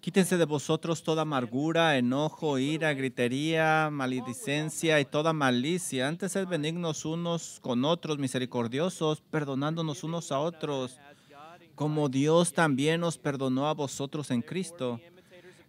[0.00, 6.08] Quítense de vosotros toda amargura, enojo, ira, gritería, maledicencia y toda malicia.
[6.08, 10.98] Antes sed benignos unos con otros, misericordiosos, perdonándonos unos a otros,
[11.74, 14.98] como Dios también os perdonó a vosotros en Cristo.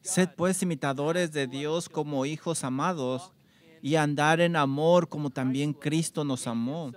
[0.01, 3.33] Sed pues imitadores de Dios como hijos amados
[3.81, 6.93] y andar en amor como también Cristo nos amó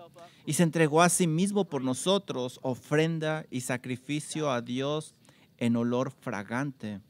[0.47, 5.17] y se entregó a sí mismo por nosotros, ofrenda y sacrificio a Dios
[5.59, 7.01] en olor fragante.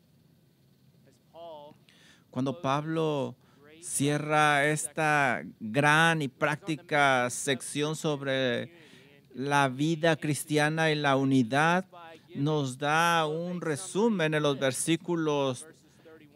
[2.35, 3.37] Cuando Pablo
[3.81, 8.73] cierra esta gran y práctica sección sobre
[9.33, 11.87] la vida cristiana y la unidad,
[12.35, 15.65] nos da un resumen en los versículos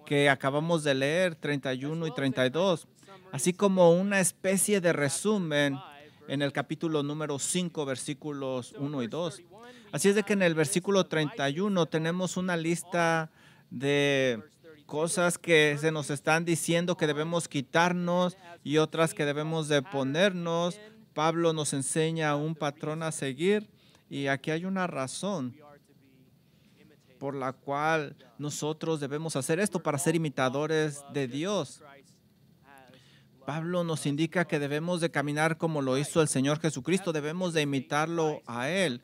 [0.06, 2.86] que acabamos de leer, 31 y 32,
[3.32, 5.80] así como una especie de resumen
[6.28, 9.42] en el capítulo número 5, versículos 1 y 2.
[9.90, 13.32] Así es de que en el versículo 31 tenemos una lista
[13.70, 14.40] de
[14.88, 20.80] cosas que se nos están diciendo que debemos quitarnos y otras que debemos de ponernos.
[21.12, 23.68] Pablo nos enseña un patrón a seguir
[24.08, 25.54] y aquí hay una razón
[27.18, 31.82] por la cual nosotros debemos hacer esto para ser imitadores de Dios.
[33.44, 37.60] Pablo nos indica que debemos de caminar como lo hizo el Señor Jesucristo, debemos de
[37.60, 39.02] imitarlo a Él.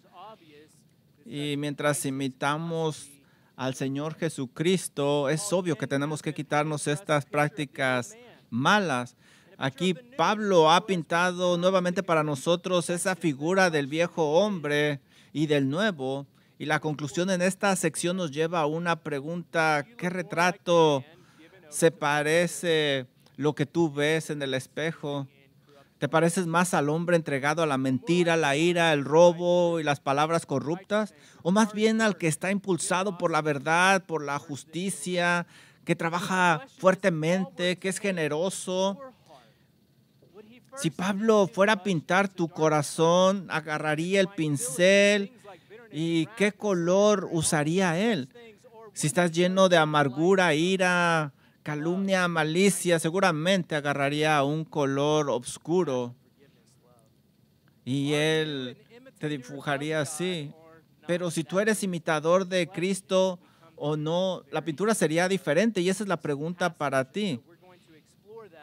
[1.27, 3.11] Y mientras imitamos
[3.56, 8.16] al Señor Jesucristo, es obvio que tenemos que quitarnos estas prácticas
[8.50, 9.16] malas.
[9.56, 15.00] Aquí Pablo ha pintado nuevamente para nosotros esa figura del viejo hombre
[15.33, 16.27] y del nuevo.
[16.58, 21.05] Y la conclusión en esta sección nos lleva a una pregunta, ¿qué retrato
[21.68, 25.28] se parece lo que tú ves en el espejo?
[26.05, 30.00] ¿Te pareces más al hombre entregado a la mentira, la ira, el robo y las
[30.00, 31.14] palabras corruptas?
[31.42, 35.46] ¿O más bien al que está impulsado por la verdad, por la justicia,
[35.86, 39.00] que trabaja fuertemente, que es generoso?
[40.77, 45.33] Si Pablo fuera a pintar tu corazón, agarraría el pincel
[45.90, 48.29] y qué color usaría él.
[48.92, 51.33] Si estás lleno de amargura, ira,
[51.64, 56.14] calumnia, malicia, seguramente agarraría un color oscuro
[57.85, 58.77] y él
[59.19, 60.53] te dibujaría así.
[61.07, 63.41] Pero si tú eres imitador de Cristo
[63.77, 67.41] o no, la pintura sería diferente y esa es la pregunta para ti.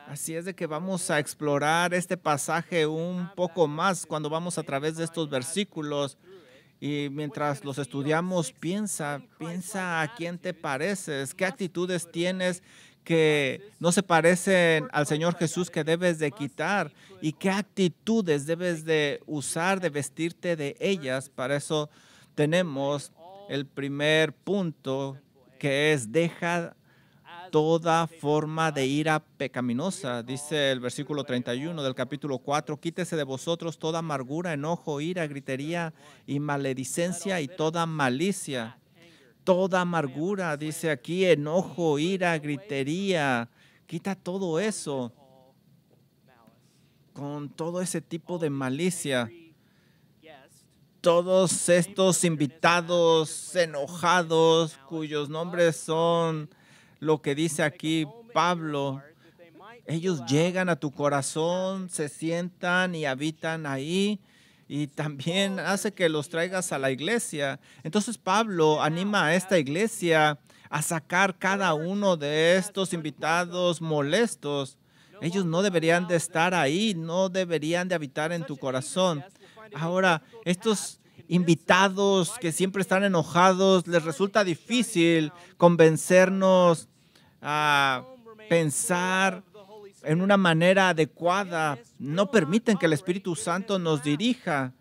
[0.07, 4.63] Así es de que vamos a explorar este pasaje un poco más cuando vamos a
[4.63, 6.17] través de estos versículos.
[6.79, 12.63] Y mientras los estudiamos, piensa, piensa a quién te pareces, qué actitudes tienes
[13.03, 16.91] que no se parecen al Señor Jesús que debes de quitar
[17.21, 21.29] y qué actitudes debes de usar, de vestirte de ellas.
[21.29, 21.89] Para eso
[22.35, 23.11] tenemos
[23.49, 25.17] el primer punto
[25.59, 26.75] que es deja
[27.51, 30.23] toda forma de ira pecaminosa.
[30.23, 35.93] Dice el versículo 31 del capítulo 4, quítese de vosotros toda amargura, enojo, ira, gritería
[36.25, 38.77] y maledicencia y toda malicia
[39.43, 43.49] toda amargura, dice aquí, enojo, ira, gritería.
[43.85, 45.13] Quita todo eso
[47.13, 49.29] con todo ese tipo de malicia.
[51.01, 56.49] Todos estos invitados enojados, cuyos nombres son
[56.99, 59.01] lo que dice aquí Pablo,
[59.87, 64.19] ellos llegan a tu corazón, se sientan y habitan ahí
[64.73, 67.59] y también hace que los traigas a la iglesia.
[67.83, 70.39] Entonces Pablo anima a esta iglesia
[70.69, 74.77] a sacar cada uno de estos invitados molestos.
[75.21, 79.25] Ellos no deberían de estar ahí, no deberían de habitar en tu corazón.
[79.75, 86.87] Ahora, estos invitados que siempre están enojados, les resulta difícil convencernos
[87.41, 88.05] a
[88.47, 89.43] pensar
[90.03, 94.73] en una manera adecuada, no permiten que el Espíritu Santo nos dirija.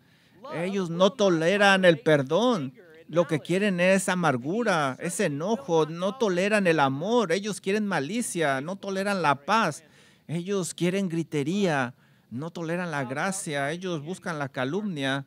[0.54, 2.74] Ellos no toleran el perdón.
[3.08, 8.76] Lo que quieren es amargura, es enojo, no toleran el amor, ellos quieren malicia, no
[8.76, 9.82] toleran la paz,
[10.28, 11.94] ellos quieren gritería,
[12.30, 15.26] no toleran la gracia, ellos buscan la calumnia.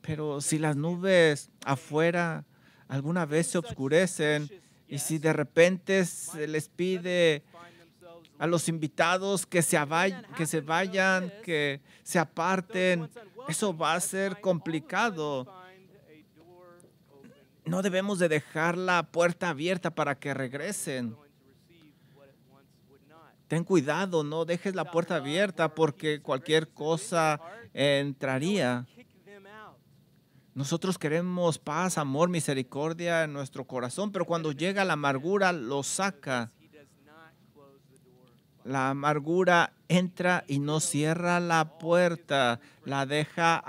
[0.00, 2.44] Pero si las nubes afuera
[2.88, 4.50] alguna vez se oscurecen
[4.88, 7.44] y si de repente se les pide
[8.38, 9.78] a los invitados que se,
[10.36, 13.08] que se vayan, que se aparten.
[13.48, 15.46] Eso va a ser complicado.
[17.64, 21.16] No debemos de dejar la puerta abierta para que regresen.
[23.48, 27.40] Ten cuidado, no dejes la puerta abierta porque cualquier cosa
[27.72, 28.86] entraría.
[30.54, 36.50] Nosotros queremos paz, amor, misericordia en nuestro corazón, pero cuando llega la amargura lo saca.
[38.66, 43.62] La amargura entra y no cierra la puerta, la deja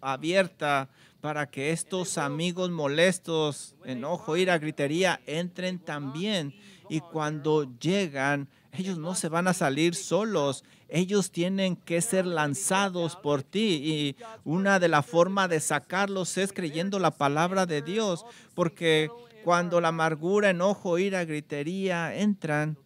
[0.00, 0.88] abierta
[1.20, 6.52] para que estos amigos molestos, enojo, ira, gritería, entren también.
[6.88, 10.64] Y cuando llegan, ellos no se van a salir solos.
[10.88, 13.80] Ellos tienen que ser lanzados por ti.
[13.84, 18.24] Y una de las formas de sacarlos es creyendo la palabra de Dios.
[18.54, 19.10] Porque
[19.44, 22.76] cuando la amargura, enojo, ira, gritería entran,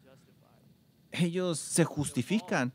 [1.15, 2.73] ellos se justifican.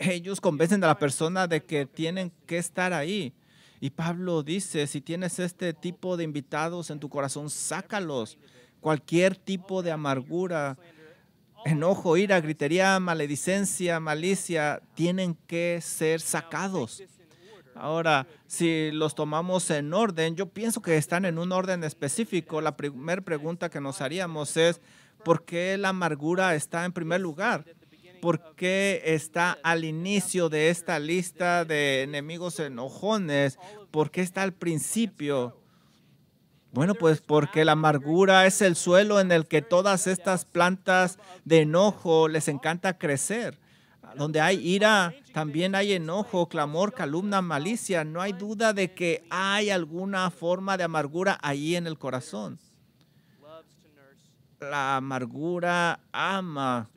[0.00, 3.32] Ellos convencen a la persona de que tienen que estar ahí.
[3.80, 8.38] Y Pablo dice, si tienes este tipo de invitados en tu corazón, sácalos.
[8.80, 10.78] Cualquier tipo de amargura,
[11.64, 17.02] enojo, ira, gritería, maledicencia, malicia, tienen que ser sacados.
[17.74, 22.60] Ahora, si los tomamos en orden, yo pienso que están en un orden específico.
[22.60, 24.80] La primera pregunta que nos haríamos es,
[25.24, 27.64] ¿por qué la amargura está en primer lugar?
[28.20, 33.58] ¿Por qué está al inicio de esta lista de enemigos enojones?
[33.90, 35.58] ¿Por qué está al principio?
[36.72, 41.62] Bueno, pues porque la amargura es el suelo en el que todas estas plantas de
[41.62, 43.58] enojo les encanta crecer.
[44.16, 48.04] Donde hay ira, también hay enojo, clamor, calumnia, malicia.
[48.04, 52.58] No hay duda de que hay alguna forma de amargura ahí en el corazón.
[54.60, 56.88] La amargura ama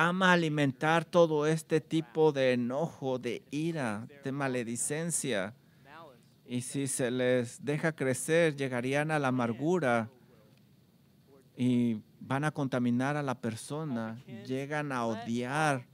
[0.00, 5.54] ama alimentar todo este tipo de enojo, de ira, de maledicencia.
[6.46, 10.08] Y si se les deja crecer, llegarían a la amargura
[11.54, 15.86] y van a contaminar a la persona, llegan a odiar.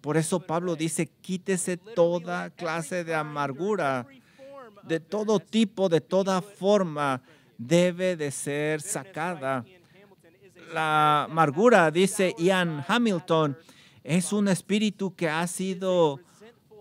[0.00, 4.06] Por eso Pablo dice, quítese toda clase de amargura,
[4.84, 7.20] de todo tipo, de toda forma,
[7.58, 9.62] debe de ser sacada
[10.72, 13.56] la amargura, dice Ian Hamilton,
[14.04, 16.20] es un espíritu que ha sido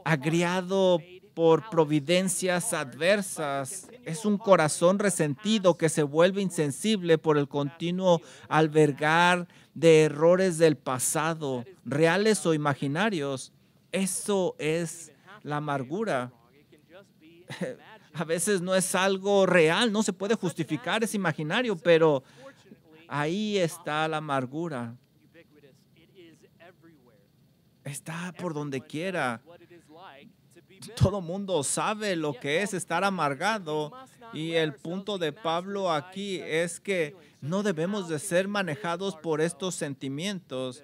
[0.06, 1.00] agriado
[1.34, 3.88] por providencias adversas.
[4.04, 10.76] Es un corazón resentido que se vuelve insensible por el continuo albergar de errores del
[10.78, 13.54] pasado, reales o imaginarios.
[13.92, 15.12] Eso es
[15.44, 16.32] la amargura.
[18.14, 22.24] A veces no es algo real, no se puede justificar, es imaginario, pero
[23.10, 24.96] Ahí está la amargura.
[27.84, 29.42] Está por donde quiera.
[30.96, 33.92] Todo mundo sabe lo que es estar amargado.
[34.32, 39.74] Y el punto de Pablo aquí es que no debemos de ser manejados por estos
[39.74, 40.84] sentimientos.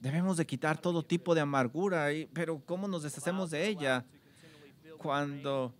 [0.00, 2.06] Debemos de quitar todo tipo de amargura.
[2.32, 4.06] Pero ¿cómo nos deshacemos de ella?
[4.96, 5.74] Cuando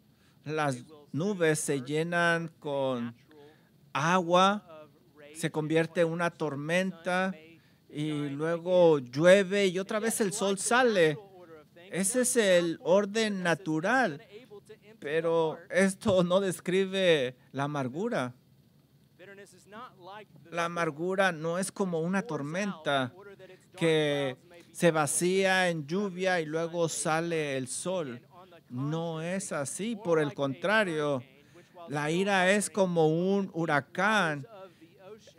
[0.44, 3.14] las nubes se llenan con
[3.94, 4.73] agua,
[5.34, 7.34] se convierte en una tormenta
[7.88, 11.18] y luego llueve y otra vez el sol sale.
[11.90, 14.20] Ese es el orden natural,
[14.98, 18.34] pero esto no describe la amargura.
[20.50, 23.12] La amargura no es como una tormenta
[23.76, 24.36] que
[24.72, 28.20] se vacía en lluvia y luego sale el sol.
[28.70, 31.22] No es así, por el contrario,
[31.88, 34.46] la ira es como un huracán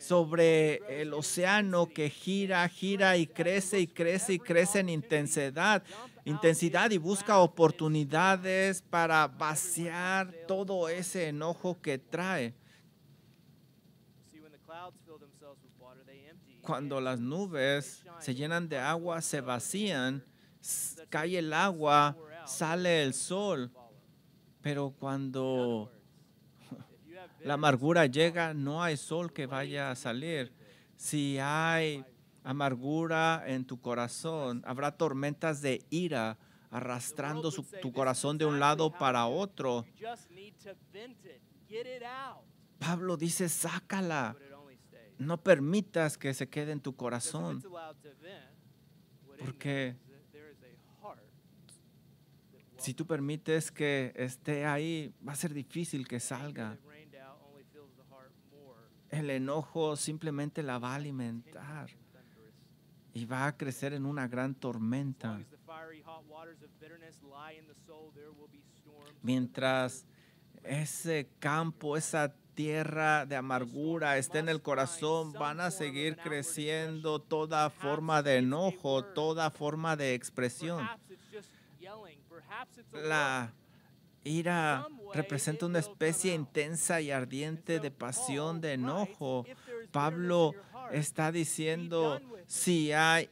[0.05, 5.81] sobre el océano que gira, gira y crece y crece y crece en intensidad,
[6.25, 12.53] intensidad y busca oportunidades para vaciar todo ese enojo que trae.
[16.61, 20.23] Cuando las nubes se llenan de agua, se vacían,
[21.09, 23.71] cae el agua, sale el sol.
[24.61, 25.91] Pero cuando
[27.45, 30.51] la amargura llega, no hay sol que vaya a salir.
[30.97, 32.03] Si hay
[32.43, 36.39] amargura en tu corazón, habrá tormentas de ira
[36.71, 37.51] arrastrando
[37.83, 39.85] tu corazón de un lado para otro.
[42.79, 44.35] Pablo dice, sácala.
[45.19, 47.63] No permitas que se quede en tu corazón.
[49.37, 49.95] Porque
[52.77, 56.79] si tú permites que esté ahí, va a ser difícil que salga
[59.15, 61.89] el enojo simplemente la va a alimentar
[63.13, 65.39] y va a crecer en una gran tormenta.
[69.21, 70.05] Mientras
[70.63, 77.69] ese campo, esa tierra de amargura esté en el corazón, van a seguir creciendo toda
[77.69, 80.87] forma de enojo, toda forma de expresión.
[82.91, 83.53] La
[84.25, 89.45] ira representa una especie intensa y ardiente de pasión, de enojo.
[89.91, 90.53] Pablo
[90.91, 93.29] está diciendo, si hay,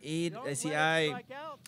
[0.56, 1.12] si hay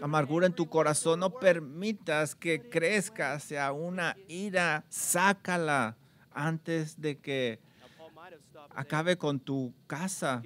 [0.01, 5.97] amargura en tu corazón, no permitas que crezca hacia una ira, sácala
[6.31, 7.59] antes de que
[8.73, 10.41] acabe con tu casa.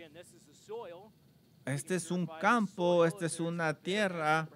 [1.66, 4.48] Este es un campo, esta es una tierra.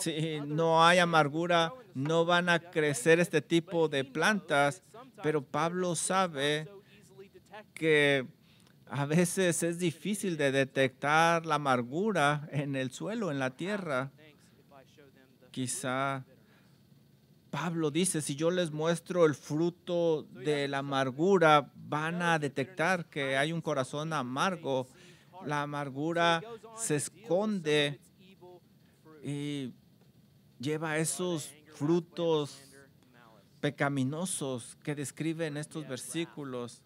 [0.00, 4.82] Si no hay amargura, no van a crecer este tipo de plantas,
[5.22, 6.68] pero Pablo sabe
[7.72, 8.26] que
[8.88, 14.10] a veces es difícil de detectar la amargura en el suelo, en la tierra.
[15.50, 16.24] Quizá
[17.50, 23.36] Pablo dice, si yo les muestro el fruto de la amargura, van a detectar que
[23.36, 24.88] hay un corazón amargo.
[25.46, 26.42] La amargura
[26.76, 28.00] se esconde
[29.24, 29.72] y
[30.58, 32.60] lleva esos frutos
[33.60, 36.82] pecaminosos que describen estos versículos.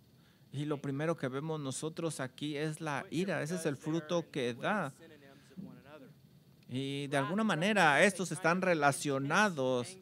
[0.52, 3.42] Y lo primero que vemos nosotros aquí es la ira.
[3.42, 4.94] Ese es el fruto que da.
[6.68, 9.98] Y de alguna manera estos están relacionados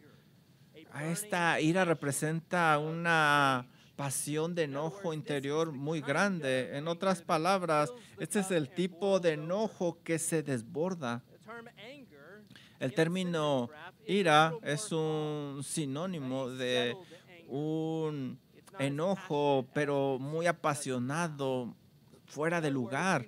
[1.04, 3.66] esta ira representa una
[3.96, 6.76] pasión de enojo interior muy grande.
[6.76, 11.22] En otras palabras, este es el tipo de enojo que se desborda.
[12.78, 13.70] El término
[14.06, 16.96] ira es un sinónimo de
[17.48, 18.38] un
[18.78, 21.74] enojo, pero muy apasionado,
[22.26, 23.26] fuera de lugar.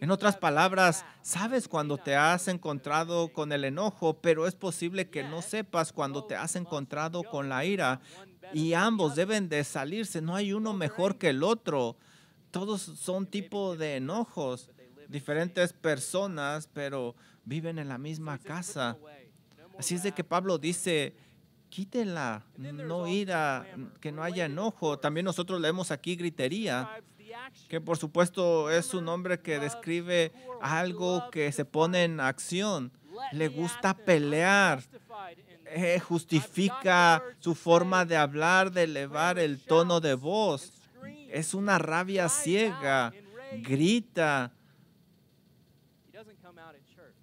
[0.00, 5.22] En otras palabras, sabes cuando te has encontrado con el enojo, pero es posible que
[5.22, 8.00] no sepas cuando te has encontrado con la ira.
[8.52, 11.96] Y ambos deben de salirse, no hay uno mejor que el otro.
[12.50, 14.70] Todos son tipo de enojos,
[15.08, 17.14] diferentes personas, pero
[17.48, 18.96] viven en la misma casa.
[19.78, 21.14] Así es de que Pablo dice,
[21.68, 23.66] quítenla, no ira,
[24.00, 24.98] que no haya enojo.
[24.98, 26.90] También nosotros leemos aquí gritería
[27.68, 32.92] que por supuesto es un hombre que describe algo que se pone en acción.
[33.32, 34.82] Le gusta pelear.
[35.70, 40.72] Eh, justifica su forma de hablar, de elevar el tono de voz.
[41.30, 43.12] Es una rabia ciega.
[43.52, 44.52] Grita.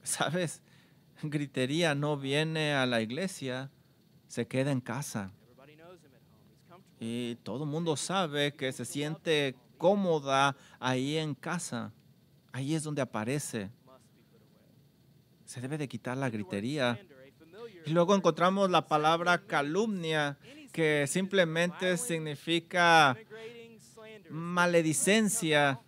[0.06, 0.62] ¿Sabes?
[1.22, 3.72] Gritería no viene a la iglesia,
[4.28, 5.32] se queda en casa.
[7.00, 11.92] Y todo el mundo sabe que se siente cómoda ahí en casa.
[12.54, 13.70] Ahí es donde aparece.
[15.44, 17.00] Se debe de quitar la gritería.
[17.86, 20.38] Y luego encontramos la palabra calumnia,
[20.72, 23.18] que simplemente significa
[24.30, 25.82] maledicencia.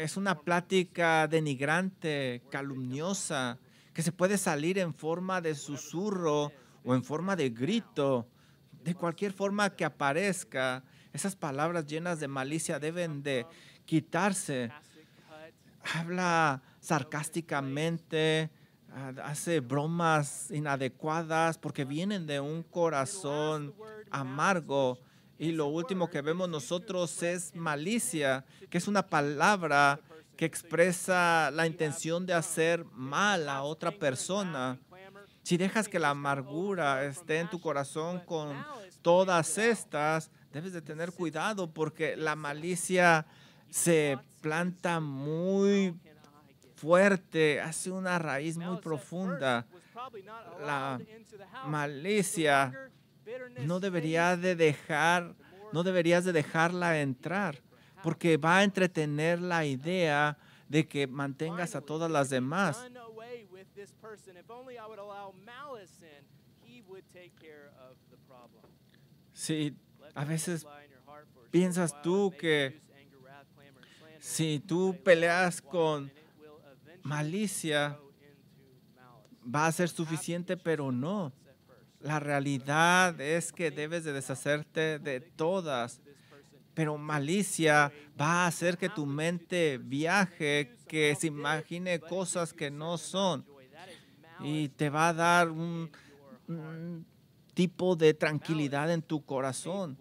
[0.00, 3.58] Es una plática denigrante, calumniosa,
[3.92, 6.50] que se puede salir en forma de susurro
[6.82, 8.26] o en forma de grito,
[8.82, 10.82] de cualquier forma que aparezca.
[11.12, 13.46] Esas palabras llenas de malicia deben de
[13.84, 14.72] quitarse.
[15.94, 18.50] Habla sarcásticamente,
[19.22, 23.72] hace bromas inadecuadas porque vienen de un corazón
[24.10, 24.98] amargo.
[25.38, 30.00] Y lo último que vemos nosotros es malicia, que es una palabra
[30.36, 34.78] que expresa la intención de hacer mal a otra persona.
[35.42, 38.64] Si dejas que la amargura esté en tu corazón con
[39.02, 43.26] todas estas, debes de tener cuidado porque la malicia
[43.70, 45.94] se planta muy
[46.76, 49.66] fuerte, hace una raíz muy profunda.
[50.64, 50.98] La
[51.66, 52.90] malicia
[53.60, 55.34] no debería de dejar,
[55.72, 57.60] no deberías de dejarla entrar,
[58.02, 60.36] porque va a entretener la idea
[60.68, 62.84] de que mantengas a todas las demás.
[69.32, 69.76] Si
[70.14, 70.66] a veces
[71.50, 72.80] piensas tú que
[74.20, 76.10] si tú peleas con
[77.02, 77.98] malicia,
[79.54, 81.32] va a ser suficiente, pero no.
[82.04, 86.00] La realidad es que debes de deshacerte de todas.
[86.74, 92.96] Pero malicia va a hacer que tu mente viaje, que se imagine cosas que no
[92.98, 93.44] son.
[94.40, 95.90] Y te va a dar un,
[96.46, 97.06] un
[97.54, 99.98] tipo de tranquilidad en tu corazón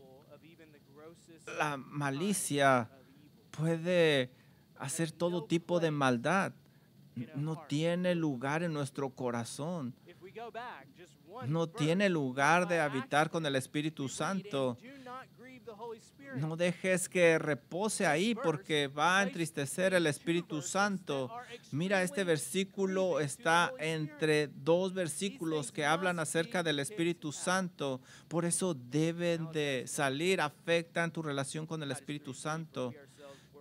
[1.57, 2.89] la malicia
[3.51, 4.31] puede
[4.77, 6.53] hacer todo tipo de maldad.
[7.35, 9.93] No tiene lugar en nuestro corazón.
[11.47, 14.77] No tiene lugar de habitar con el Espíritu Santo.
[16.35, 21.29] No dejes que repose ahí porque va a entristecer el Espíritu Santo.
[21.71, 28.01] Mira, este versículo está entre dos versículos que hablan acerca del Espíritu Santo.
[28.27, 32.93] Por eso deben de salir, afectan tu relación con el Espíritu Santo.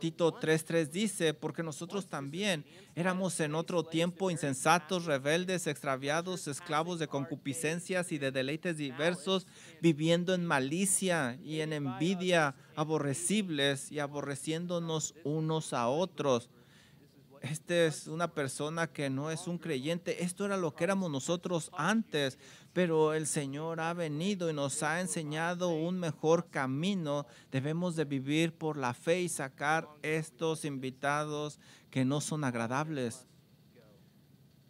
[0.02, 2.64] Tito 3.3 dice, porque nosotros también
[2.96, 9.46] éramos en otro tiempo insensatos, rebeldes, extraviados, esclavos de concupiscencias y de deleites diversos,
[9.80, 16.50] viviendo en malicia y en envidia, aborrecibles y aborreciéndonos unos a otros.
[17.40, 20.24] Esta es una persona que no es un creyente.
[20.24, 22.38] Esto era lo que éramos nosotros antes,
[22.72, 27.26] pero el Señor ha venido y nos ha enseñado un mejor camino.
[27.50, 31.60] Debemos de vivir por la fe y sacar estos invitados
[31.90, 33.26] que no son agradables.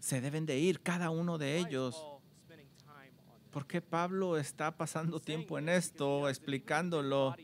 [0.00, 2.04] Se deben de ir cada uno de ellos.
[3.52, 7.37] ¿Por qué Pablo está pasando tiempo en esto, explicándolo?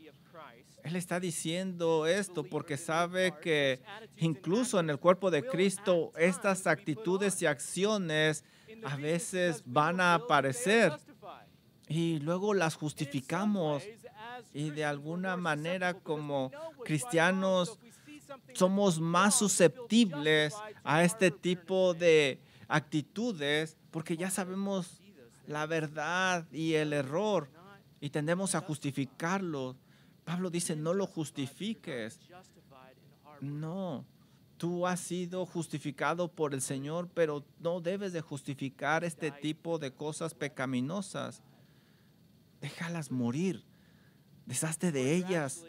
[0.83, 3.81] Él está diciendo esto porque sabe que
[4.17, 8.43] incluso en el cuerpo de Cristo estas actitudes y acciones
[8.83, 10.93] a veces van a aparecer
[11.87, 13.83] y luego las justificamos
[14.53, 16.51] y de alguna manera como
[16.83, 17.79] cristianos
[18.53, 25.01] somos más susceptibles a este tipo de actitudes porque ya sabemos
[25.47, 27.49] la verdad y el error
[27.99, 29.75] y tendemos a justificarlo.
[30.23, 32.19] Pablo dice, no lo justifiques.
[33.41, 34.05] No,
[34.59, 39.91] tú has sido justificado por el Señor, pero no debes de justificar este tipo de
[39.91, 41.41] cosas pecaminosas.
[42.59, 43.63] Déjalas morir.
[44.45, 45.63] Deshazte de ellas.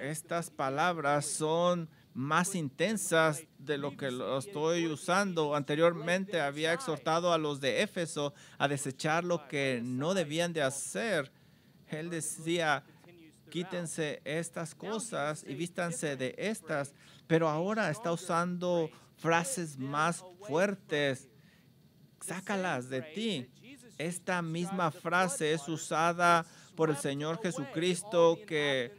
[0.00, 5.54] Estas palabras son más intensas de lo que lo estoy usando.
[5.54, 11.30] Anteriormente había exhortado a los de Éfeso a desechar lo que no debían de hacer.
[11.88, 12.82] Él decía,
[13.50, 16.94] quítense estas cosas y vístanse de estas,
[17.30, 21.28] pero ahora está usando frases más fuertes.
[22.20, 23.48] Sácalas de ti.
[23.98, 26.44] Esta misma frase es usada
[26.74, 28.92] por el Señor Jesucristo que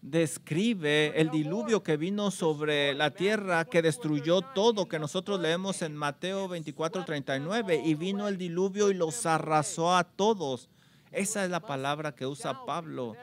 [0.00, 5.96] describe el diluvio que vino sobre la tierra, que destruyó todo, que nosotros leemos en
[5.96, 10.68] Mateo 24, 39, y vino el diluvio y los arrasó a todos.
[11.10, 13.16] Esa es la palabra que usa Pablo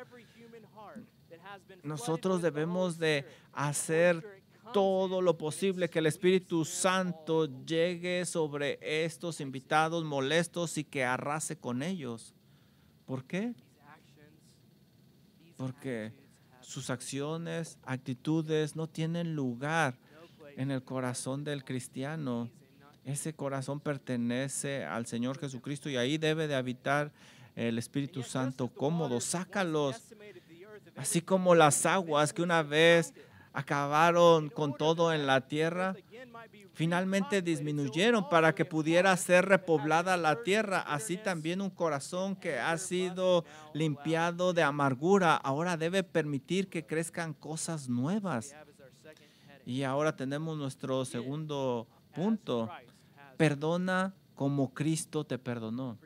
[1.83, 4.43] nosotros debemos de hacer
[4.73, 11.57] todo lo posible que el Espíritu Santo llegue sobre estos invitados molestos y que arrase
[11.57, 12.33] con ellos.
[13.05, 13.53] ¿Por qué?
[15.55, 16.13] Porque
[16.61, 19.97] sus acciones, actitudes no tienen lugar
[20.57, 22.49] en el corazón del cristiano.
[23.05, 27.13] Ese corazón pertenece al Señor Jesucristo y ahí debe de habitar
[27.55, 29.21] el Espíritu Santo cómodo.
[29.21, 30.13] Sácalos
[30.97, 33.13] Así como las aguas que una vez
[33.53, 35.95] acabaron con todo en la tierra,
[36.73, 40.79] finalmente disminuyeron para que pudiera ser repoblada la tierra.
[40.79, 47.33] Así también un corazón que ha sido limpiado de amargura ahora debe permitir que crezcan
[47.33, 48.55] cosas nuevas.
[49.65, 52.69] Y ahora tenemos nuestro segundo punto.
[53.37, 55.97] Perdona como Cristo te perdonó.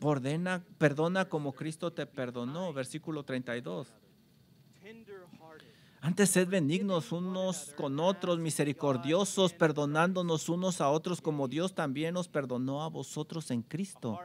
[0.00, 3.92] Perdona, perdona como Cristo te perdonó, versículo 32.
[6.00, 12.26] Antes sed benignos unos con otros, misericordiosos, perdonándonos unos a otros como Dios también nos
[12.26, 14.18] perdonó a vosotros en Cristo.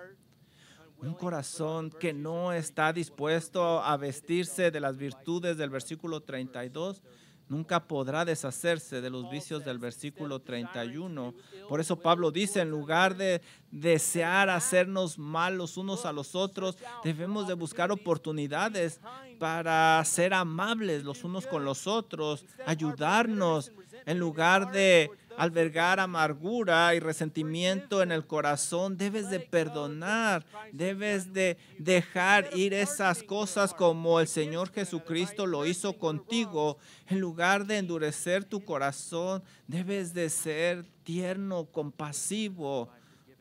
[0.99, 7.03] Un corazón que no está dispuesto a vestirse de las virtudes del versículo 32
[7.49, 11.33] nunca podrá deshacerse de los vicios del versículo 31.
[11.67, 16.77] Por eso Pablo dice, en lugar de desear hacernos mal los unos a los otros,
[17.03, 18.99] debemos de buscar oportunidades
[19.39, 23.71] para ser amables los unos con los otros, ayudarnos,
[24.05, 31.57] en lugar de albergar amargura y resentimiento en el corazón, debes de perdonar, debes de
[31.77, 36.79] dejar ir esas cosas como el Señor Jesucristo lo hizo contigo.
[37.07, 42.89] En lugar de endurecer tu corazón, debes de ser tierno, compasivo,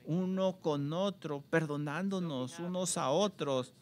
[0.04, 3.72] uno con otro, perdonándonos unos a otros.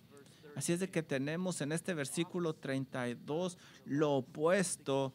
[0.55, 5.13] Así es de que tenemos en este versículo 32 lo opuesto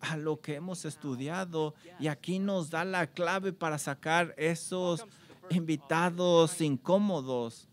[0.00, 5.04] a lo que hemos estudiado y aquí nos da la clave para sacar esos
[5.50, 7.68] invitados incómodos.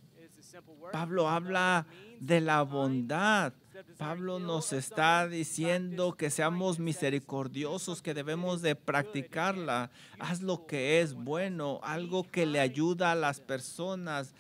[0.92, 1.86] Pablo habla
[2.20, 3.54] de la bondad.
[3.98, 9.92] Pablo nos está diciendo que seamos misericordiosos, que debemos de practicarla.
[10.20, 14.34] Haz lo que es bueno, algo que le ayuda a las personas.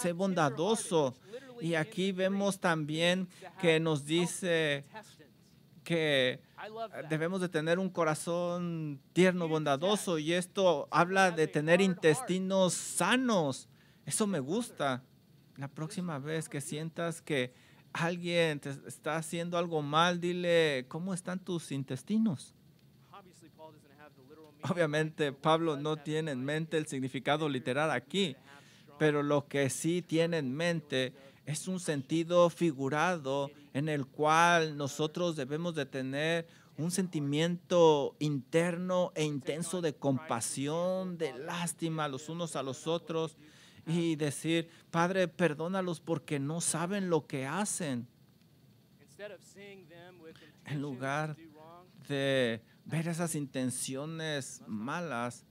[0.00, 1.14] sé bondadoso.
[1.60, 3.28] Y aquí vemos también
[3.60, 4.84] que nos dice
[5.84, 6.40] que
[7.08, 13.68] debemos de tener un corazón tierno, bondadoso, y esto habla de tener intestinos sanos.
[14.06, 15.02] Eso me gusta.
[15.56, 17.52] La próxima vez que sientas que
[17.92, 22.54] alguien te está haciendo algo mal, dile, ¿cómo están tus intestinos?
[24.68, 28.36] Obviamente Pablo no tiene en mente el significado literal aquí,
[28.98, 31.14] pero lo que sí tiene en mente
[31.46, 39.24] es un sentido figurado en el cual nosotros debemos de tener un sentimiento interno e
[39.24, 43.36] intenso de compasión, de lástima los unos a los otros
[43.86, 48.06] y decir, Padre, perdónalos porque no saben lo que hacen.
[50.64, 51.36] En lugar
[52.08, 55.44] de ver esas intenciones malas,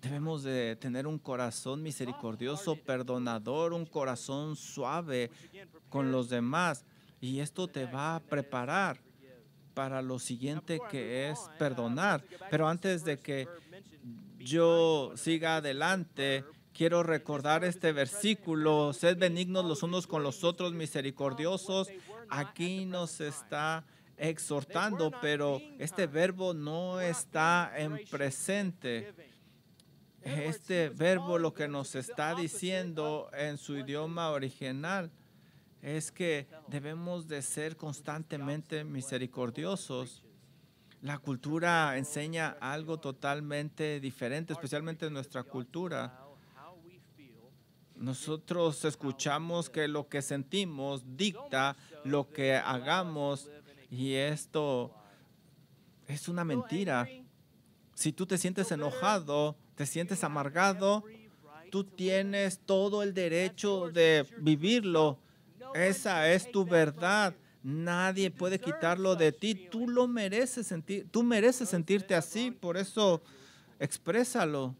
[0.00, 5.30] debemos de tener un corazón misericordioso, perdonador, un corazón suave
[5.88, 6.84] con los demás.
[7.20, 9.00] Y esto te va a preparar
[9.74, 12.24] para lo siguiente que es perdonar.
[12.50, 13.48] Pero antes de que
[14.38, 21.88] yo siga adelante, quiero recordar este versículo, sed benignos los unos con los otros, misericordiosos.
[22.28, 23.84] Aquí nos está
[24.16, 29.14] exhortando, pero este verbo no está en presente.
[30.22, 35.10] Este verbo lo que nos está diciendo en su idioma original
[35.80, 40.22] es que debemos de ser constantemente misericordiosos.
[41.02, 46.24] La cultura enseña algo totalmente diferente, especialmente en nuestra cultura.
[47.94, 53.50] Nosotros escuchamos que lo que sentimos dicta lo que hagamos
[53.90, 54.94] y esto
[56.06, 57.08] es una mentira.
[57.94, 61.04] Si tú te sientes enojado, te sientes amargado,
[61.70, 65.20] tú tienes todo el derecho de vivirlo.
[65.72, 67.32] Esa es tu verdad.
[67.62, 69.54] Nadie puede quitarlo de ti.
[69.54, 73.22] Tú lo mereces sentir, tú mereces sentirte así, por eso
[73.78, 74.74] exprésalo.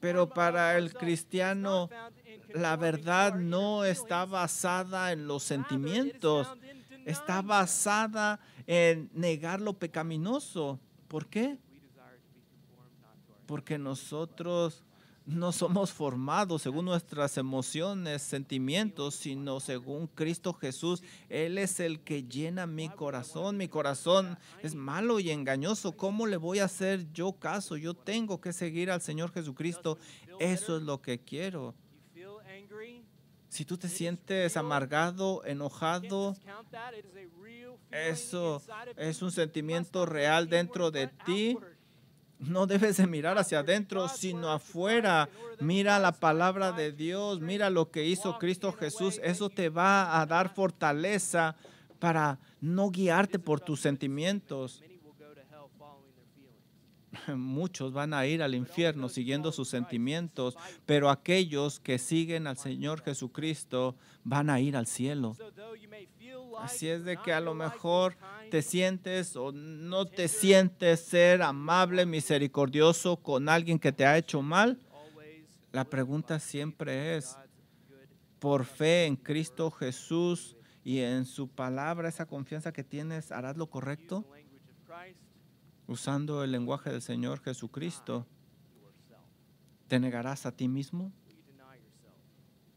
[0.00, 1.88] Pero para el cristiano,
[2.52, 6.48] la verdad no está basada en los sentimientos,
[7.04, 10.80] está basada en negar lo pecaminoso.
[11.06, 11.58] ¿Por qué?
[13.48, 14.84] Porque nosotros
[15.24, 21.02] no somos formados según nuestras emociones, sentimientos, sino según Cristo Jesús.
[21.30, 23.56] Él es el que llena mi corazón.
[23.56, 25.96] Mi corazón es malo y engañoso.
[25.96, 27.78] ¿Cómo le voy a hacer yo caso?
[27.78, 29.96] Yo tengo que seguir al Señor Jesucristo.
[30.38, 31.74] Eso es lo que quiero.
[33.48, 36.36] Si tú te sientes amargado, enojado,
[37.90, 38.62] eso
[38.98, 41.56] es un sentimiento real dentro de ti
[42.38, 45.28] no debes de mirar hacia adentro, sino afuera.
[45.60, 49.20] Mira la palabra de Dios, mira lo que hizo Cristo Jesús.
[49.22, 51.56] Eso te va a dar fortaleza
[51.98, 54.82] para no guiarte por tus sentimientos.
[57.34, 63.02] Muchos van a ir al infierno siguiendo sus sentimientos, pero aquellos que siguen al Señor
[63.02, 65.36] Jesucristo van a ir al cielo.
[66.60, 68.16] Así es de que a lo mejor
[68.50, 74.42] te sientes o no te sientes ser amable, misericordioso con alguien que te ha hecho
[74.42, 74.78] mal.
[75.72, 77.36] La pregunta siempre es,
[78.38, 83.68] por fe en Cristo Jesús y en su palabra, esa confianza que tienes, ¿harás lo
[83.68, 84.24] correcto?
[85.88, 88.26] Usando el lenguaje del Señor Jesucristo,
[89.86, 91.10] ¿te negarás a ti mismo?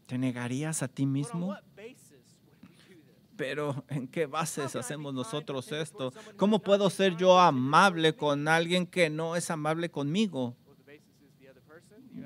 [0.06, 1.54] ¿Te negarías a ti mismo?
[3.36, 6.10] Pero ¿en qué bases hacemos nosotros esto?
[6.38, 10.56] ¿Cómo puedo ser yo amable con alguien que no es amable conmigo?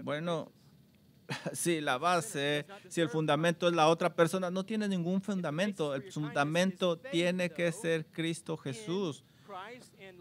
[0.05, 0.53] Bueno,
[1.53, 5.97] si la base, si el fundamento es la otra persona, no tiene ningún fundamento.
[5.97, 9.25] El fundamento tiene que ser Cristo Jesús.
[9.99, 10.13] Eh,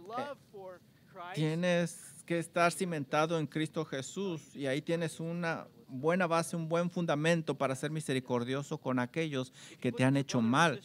[1.33, 6.89] tienes que estar cimentado en Cristo Jesús y ahí tienes una buena base, un buen
[6.89, 10.81] fundamento para ser misericordioso con aquellos que te han hecho mal.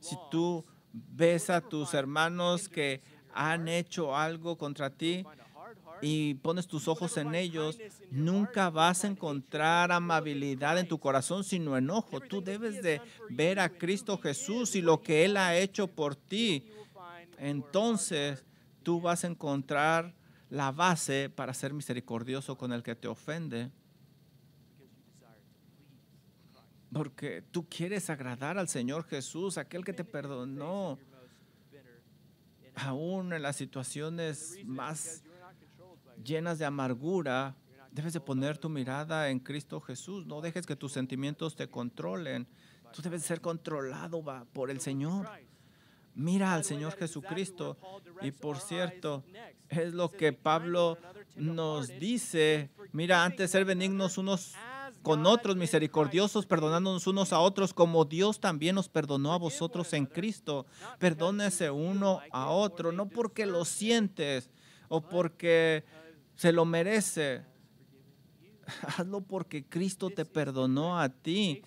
[0.00, 3.00] Si tú ves a tus hermanos que
[3.32, 5.24] han hecho algo contra ti
[6.02, 7.78] y pones tus ojos en ellos,
[8.10, 12.20] nunca vas a encontrar amabilidad en tu corazón, sino enojo.
[12.20, 16.66] Tú debes de ver a Cristo Jesús y lo que Él ha hecho por ti.
[17.40, 18.44] Entonces
[18.82, 20.14] tú vas a encontrar
[20.50, 23.70] la base para ser misericordioso con el que te ofende.
[26.92, 30.98] Porque tú quieres agradar al Señor Jesús, aquel que te perdonó,
[32.74, 35.22] aún en las situaciones más
[36.22, 37.56] llenas de amargura,
[37.90, 40.24] Debes de poner tu mirada en Cristo Jesús.
[40.24, 42.46] No dejes que tus sentimientos te controlen.
[42.92, 44.22] Tú debes ser controlado
[44.52, 45.28] por el Señor.
[46.14, 47.76] Mira al Señor Jesucristo.
[48.22, 49.24] Y por cierto,
[49.68, 50.98] es lo que Pablo
[51.36, 52.70] nos dice.
[52.92, 54.54] Mira, antes de ser benignos unos
[55.02, 60.06] con otros, misericordiosos, perdonándonos unos a otros, como Dios también nos perdonó a vosotros en
[60.06, 60.66] Cristo.
[60.98, 64.50] Perdónese uno a otro, no porque lo sientes
[64.88, 65.84] o porque
[66.36, 67.44] se lo merece.
[68.98, 71.62] Hazlo porque Cristo te perdonó a ti.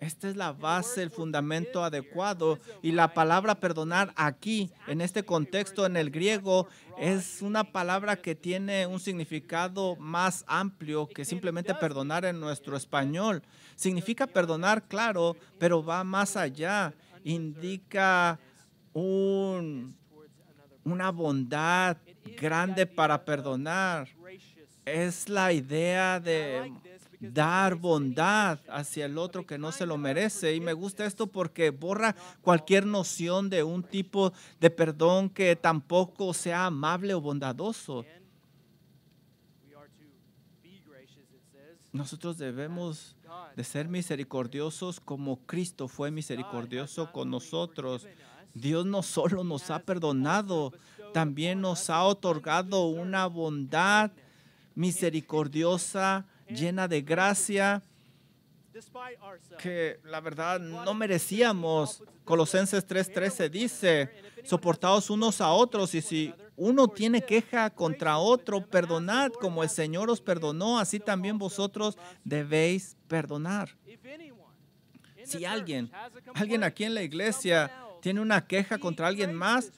[0.00, 2.58] Esta es la base, el fundamento adecuado.
[2.82, 8.34] Y la palabra perdonar aquí, en este contexto, en el griego, es una palabra que
[8.34, 13.42] tiene un significado más amplio que simplemente perdonar en nuestro español.
[13.76, 16.94] Significa perdonar, claro, pero va más allá.
[17.22, 18.40] Indica
[18.94, 19.94] un,
[20.82, 21.98] una bondad
[22.40, 24.08] grande para perdonar.
[24.86, 26.72] Es la idea de
[27.20, 30.54] dar bondad hacia el otro que no se lo merece.
[30.54, 36.32] Y me gusta esto porque borra cualquier noción de un tipo de perdón que tampoco
[36.32, 38.04] sea amable o bondadoso.
[41.92, 43.16] Nosotros debemos
[43.56, 48.06] de ser misericordiosos como Cristo fue misericordioso con nosotros.
[48.54, 50.72] Dios no solo nos ha perdonado,
[51.12, 54.12] también nos ha otorgado una bondad
[54.74, 57.82] misericordiosa llena de gracia
[59.58, 62.02] que la verdad no merecíamos.
[62.24, 64.10] Colosenses 3:13 dice,
[64.44, 70.10] soportaos unos a otros y si uno tiene queja contra otro, perdonad como el Señor
[70.10, 73.76] os perdonó, así también vosotros debéis perdonar.
[75.24, 75.90] Si alguien,
[76.34, 79.72] alguien aquí en la iglesia tiene una queja contra alguien más,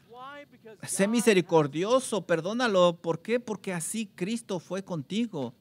[0.83, 2.97] sé misericordioso, perdónalo.
[2.97, 3.41] ¿Por qué?
[3.41, 5.55] Porque así Cristo fue contigo.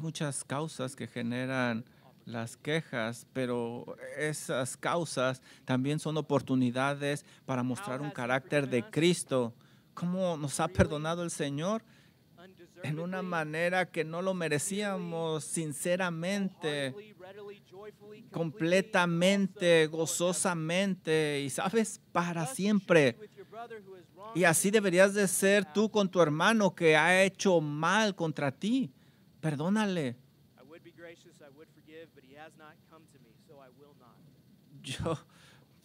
[0.00, 1.84] Hay muchas causas que generan
[2.24, 9.52] las quejas, pero esas causas también son oportunidades para mostrar un carácter de Cristo.
[9.92, 11.84] ¿Cómo nos ha perdonado el Señor?
[12.82, 16.94] En una manera que no lo merecíamos, sinceramente,
[18.30, 23.18] completamente, gozosamente, y sabes, para siempre.
[24.34, 28.90] Y así deberías de ser tú con tu hermano que ha hecho mal contra ti.
[29.40, 30.16] Perdónale.
[34.82, 35.18] Yo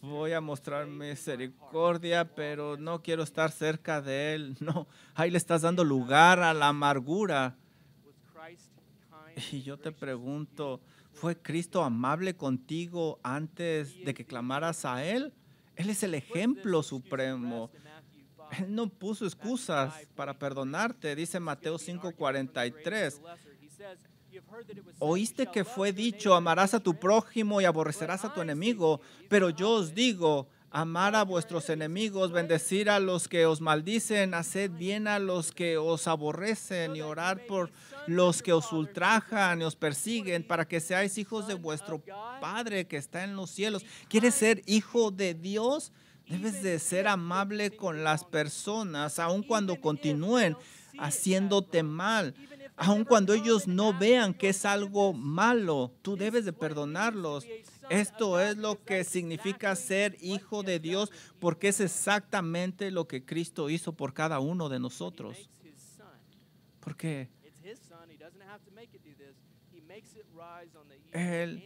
[0.00, 4.56] voy a mostrar misericordia, pero no quiero estar cerca de él.
[4.60, 7.56] No, ahí le estás dando lugar a la amargura.
[9.52, 10.80] Y yo te pregunto,
[11.12, 15.32] ¿fue Cristo amable contigo antes de que clamaras a Él?
[15.74, 17.70] Él es el ejemplo supremo.
[18.58, 23.20] Él no puso excusas para perdonarte, dice Mateo 5:43.
[24.98, 29.70] Oíste que fue dicho, amarás a tu prójimo y aborrecerás a tu enemigo, pero yo
[29.70, 35.18] os digo, amar a vuestros enemigos, bendecir a los que os maldicen, haced bien a
[35.18, 37.70] los que os aborrecen y orar por
[38.06, 42.02] los que os ultrajan y os persiguen, para que seáis hijos de vuestro
[42.40, 43.84] Padre que está en los cielos.
[44.08, 45.92] ¿Quieres ser hijo de Dios?
[46.28, 50.56] Debes de ser amable con las personas, aun cuando continúen
[50.98, 52.34] haciéndote mal,
[52.76, 55.92] aun cuando ellos no vean que es algo malo.
[56.02, 57.46] Tú debes de perdonarlos.
[57.88, 63.70] Esto es lo que significa ser hijo de Dios, porque es exactamente lo que Cristo
[63.70, 65.50] hizo por cada uno de nosotros.
[66.80, 67.28] Porque
[71.12, 71.64] Él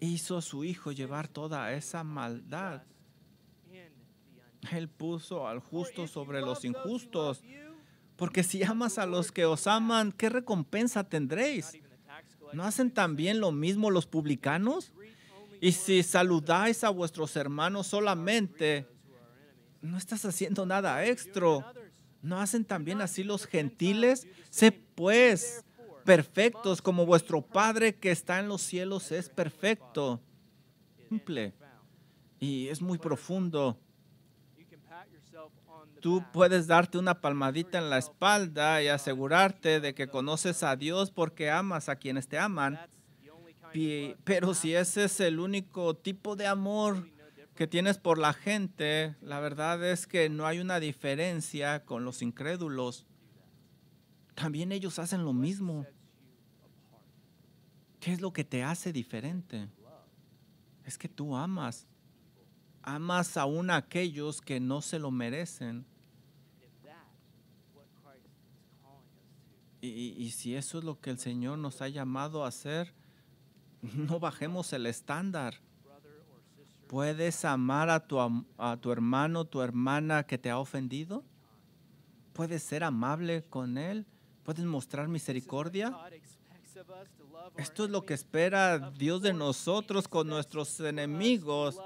[0.00, 2.82] hizo a su hijo llevar toda esa maldad
[4.72, 7.42] él puso al justo sobre los injustos.
[8.18, 11.78] Porque si amas a los que os aman, ¿qué recompensa tendréis?
[12.52, 14.92] ¿No hacen también lo mismo los publicanos?
[15.60, 18.88] Y si saludáis a vuestros hermanos solamente,
[19.80, 21.72] no estás haciendo nada extra.
[22.20, 24.26] ¿No hacen también así los gentiles?
[24.50, 25.64] Sé pues
[26.04, 30.20] perfectos como vuestro Padre que está en los cielos es perfecto.
[31.08, 31.54] Simple.
[32.40, 33.78] Y es muy profundo
[36.00, 41.10] tú puedes darte una palmadita en la espalda y asegurarte de que conoces a Dios
[41.10, 42.78] porque amas a quienes te aman.
[44.24, 47.08] Pero si ese es el único tipo de amor
[47.54, 52.22] que tienes por la gente, la verdad es que no hay una diferencia con los
[52.22, 53.06] incrédulos.
[54.34, 55.84] También ellos hacen lo mismo.
[58.00, 59.68] ¿Qué es lo que te hace diferente?
[60.84, 61.86] Es que tú amas
[62.94, 65.84] amas aún a aquellos que no se lo merecen.
[69.80, 72.92] Y, y si eso es lo que el Señor nos ha llamado a hacer,
[73.82, 75.54] no bajemos el estándar.
[76.88, 81.22] ¿Puedes amar a tu, a tu hermano, tu hermana que te ha ofendido?
[82.32, 84.06] ¿Puedes ser amable con él?
[84.42, 85.94] ¿Puedes mostrar misericordia?
[87.56, 91.78] Esto es lo que espera Dios de nosotros con nuestros enemigos.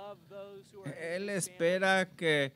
[1.00, 2.52] Él espera que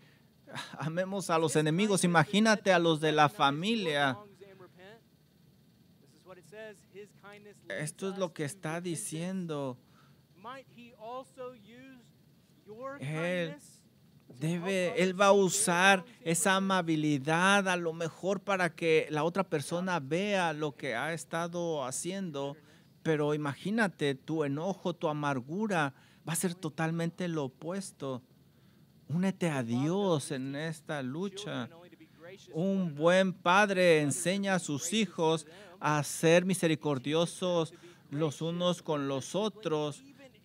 [0.79, 2.05] amemos a los enemigos.
[2.05, 4.19] Imagínate a los de la familia.
[7.69, 9.79] Esto es lo que está diciendo.
[13.01, 13.57] Él
[14.41, 19.99] Debe, él va a usar esa amabilidad a lo mejor para que la otra persona
[19.99, 22.55] vea lo que ha estado haciendo.
[23.03, 25.95] Pero imagínate, tu enojo, tu amargura
[26.27, 28.23] va a ser totalmente lo opuesto.
[29.09, 31.69] Únete a Dios en esta lucha.
[32.53, 35.47] Un buen padre enseña a sus hijos
[35.79, 37.73] a ser misericordiosos
[38.11, 40.03] los unos con los otros,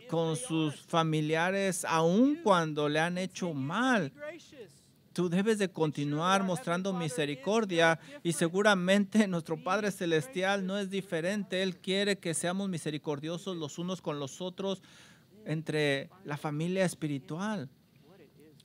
[0.07, 4.11] con sus familiares, aun cuando le han hecho mal.
[5.13, 11.63] Tú debes de continuar mostrando misericordia y seguramente nuestro Padre Celestial no es diferente.
[11.63, 14.81] Él quiere que seamos misericordiosos los unos con los otros
[15.45, 17.69] entre la familia espiritual.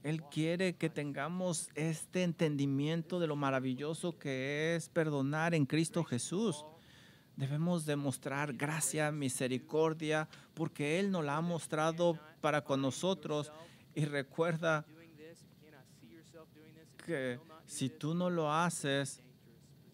[0.02, 6.64] Él quiere que tengamos este entendimiento de lo maravilloso que es perdonar en Cristo Jesús.
[7.34, 13.50] Debemos demostrar gracia, misericordia, porque Él nos la ha mostrado para con nosotros.
[13.96, 14.86] Y recuerda
[17.04, 19.20] que si tú no lo haces,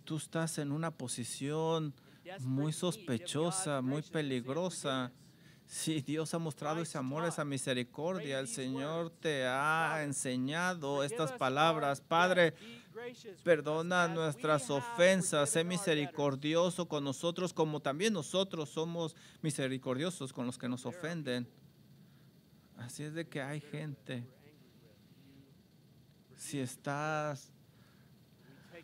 [0.04, 1.94] tú estás en una posición
[2.40, 5.10] muy sospechosa, muy peligrosa.
[5.72, 12.02] Si Dios ha mostrado ese amor, esa misericordia, el Señor te ha enseñado estas palabras.
[12.02, 12.52] Padre,
[13.42, 20.68] perdona nuestras ofensas, sé misericordioso con nosotros como también nosotros somos misericordiosos con los que
[20.68, 21.48] nos ofenden.
[22.76, 24.26] Así es de que hay gente.
[26.36, 27.50] Si estás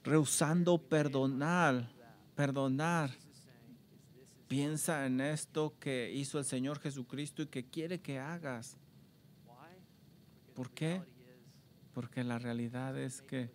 [0.03, 1.87] rehusando perdonar,
[2.35, 3.11] perdonar,
[4.49, 8.77] piensa en esto que hizo el Señor Jesucristo y que quiere que hagas.
[10.55, 11.03] ¿Por qué?
[11.93, 13.51] Porque la realidad es que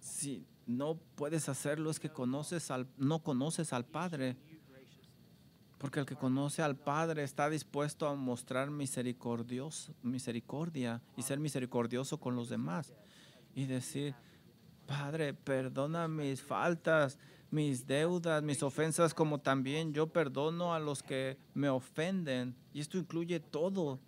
[0.00, 4.36] si no puedes hacerlo es que conoces al, no conoces al Padre.
[5.78, 12.18] Porque el que conoce al Padre está dispuesto a mostrar misericordioso, misericordia y ser misericordioso
[12.18, 12.92] con los demás.
[13.54, 14.14] Y decir,
[14.86, 17.18] Padre, perdona mis faltas,
[17.50, 22.54] mis deudas, mis ofensas, como también yo perdono a los que me ofenden.
[22.72, 23.98] Y esto incluye todo.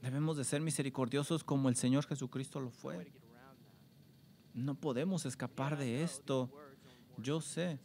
[0.00, 3.12] Debemos de ser misericordiosos como el Señor Jesucristo lo fue.
[4.54, 6.50] No podemos escapar de esto.
[7.18, 7.78] Yo sé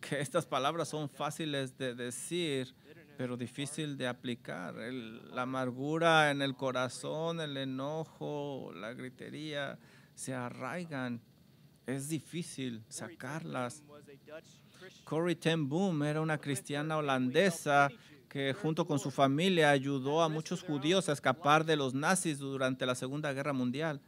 [0.00, 2.74] que estas palabras son fáciles de decir,
[3.16, 4.74] pero difícil de aplicar.
[4.74, 9.78] La amargura en el corazón, el enojo, la gritería,
[10.14, 11.20] se arraigan.
[11.88, 13.82] Es difícil sacarlas.
[15.04, 17.88] Corrie ten Boom era una cristiana holandesa
[18.28, 22.84] que junto con su familia ayudó a muchos judíos a escapar de los nazis durante
[22.84, 24.02] la Segunda Guerra Mundial.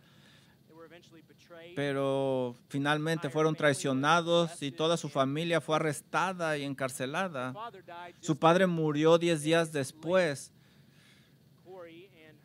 [1.74, 7.54] Pero finalmente fueron traicionados y toda su familia fue arrestada y encarcelada.
[8.20, 10.52] Su padre murió 10 días después.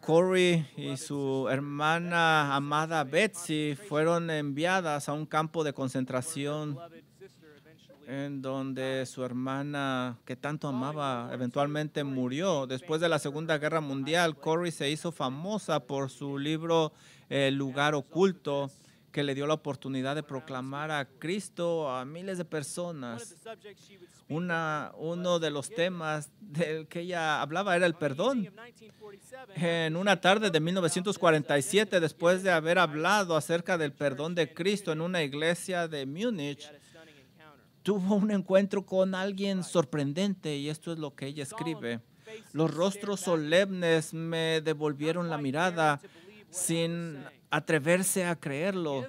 [0.06, 6.78] Corey y su hermana amada Betsy fueron enviadas a un campo de concentración
[8.06, 12.68] en donde su hermana que tanto amaba eventualmente murió.
[12.68, 16.94] Después de la Segunda Guerra Mundial, Corey se hizo famosa por su libro
[17.28, 18.70] El lugar oculto,
[19.16, 23.34] que le dio la oportunidad de proclamar a Cristo a miles de personas.
[24.28, 28.52] Una, uno de los temas del que ella hablaba era el perdón.
[29.56, 35.00] En una tarde de 1947, después de haber hablado acerca del perdón de Cristo en
[35.00, 36.70] una iglesia de Múnich,
[37.84, 42.02] tuvo un encuentro con alguien sorprendente y esto es lo que ella escribe.
[42.52, 46.02] Los rostros solemnes me devolvieron la mirada
[46.50, 47.24] sin
[47.56, 49.06] atreverse a creerlo.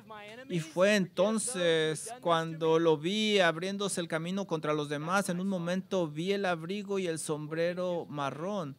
[0.48, 5.28] Y fue entonces cuando lo vi abriéndose el camino contra los demás.
[5.28, 8.76] En un momento vi el abrigo y el sombrero marrón.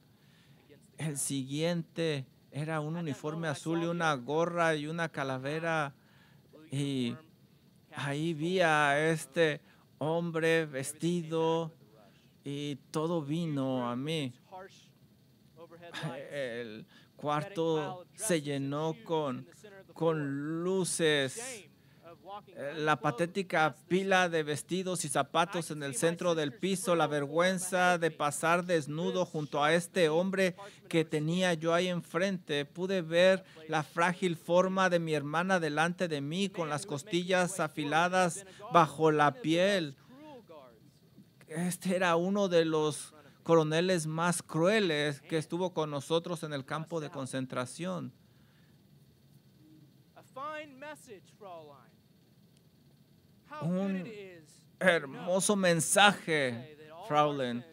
[0.97, 5.93] El siguiente era un uniforme azul y una gorra y una calavera.
[6.71, 7.15] Y
[7.93, 9.59] ahí vi a este
[9.97, 11.73] hombre vestido
[12.45, 14.33] y todo vino a mí.
[16.31, 16.85] El
[17.17, 19.45] cuarto se llenó con,
[19.97, 21.39] con luces.
[22.55, 27.97] Eh, la patética pila de vestidos y zapatos en el centro del piso, la vergüenza
[27.97, 30.55] de pasar desnudo junto a este hombre
[30.87, 32.65] que tenía yo ahí enfrente.
[32.65, 38.45] Pude ver la frágil forma de mi hermana delante de mí con las costillas afiladas
[38.71, 39.97] bajo la piel.
[41.47, 46.99] Este era uno de los coroneles más crueles que estuvo con nosotros en el campo
[46.99, 48.13] de concentración
[53.61, 54.03] un
[54.79, 56.77] hermoso mensaje,
[57.07, 57.63] Fraulein.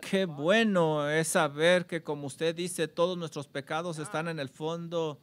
[0.00, 5.18] Qué bueno es saber que, como usted dice, todos nuestros pecados están en el fondo.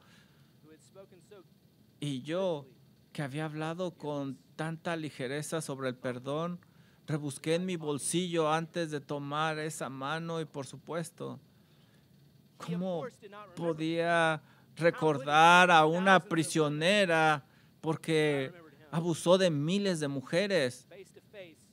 [1.99, 2.65] Y yo,
[3.13, 6.59] que había hablado con tanta ligereza sobre el perdón,
[7.05, 11.39] rebusqué en mi bolsillo antes de tomar esa mano y, por supuesto,
[12.57, 13.05] ¿cómo
[13.55, 14.41] podía
[14.75, 17.45] recordar a una prisionera?
[17.81, 18.51] Porque
[18.91, 20.87] abusó de miles de mujeres,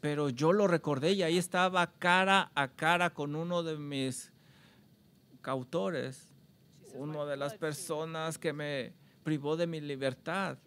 [0.00, 4.32] pero yo lo recordé y ahí estaba cara a cara con uno de mis
[5.40, 6.30] cautores,
[6.94, 10.58] una de las personas que me privó de mi libertad.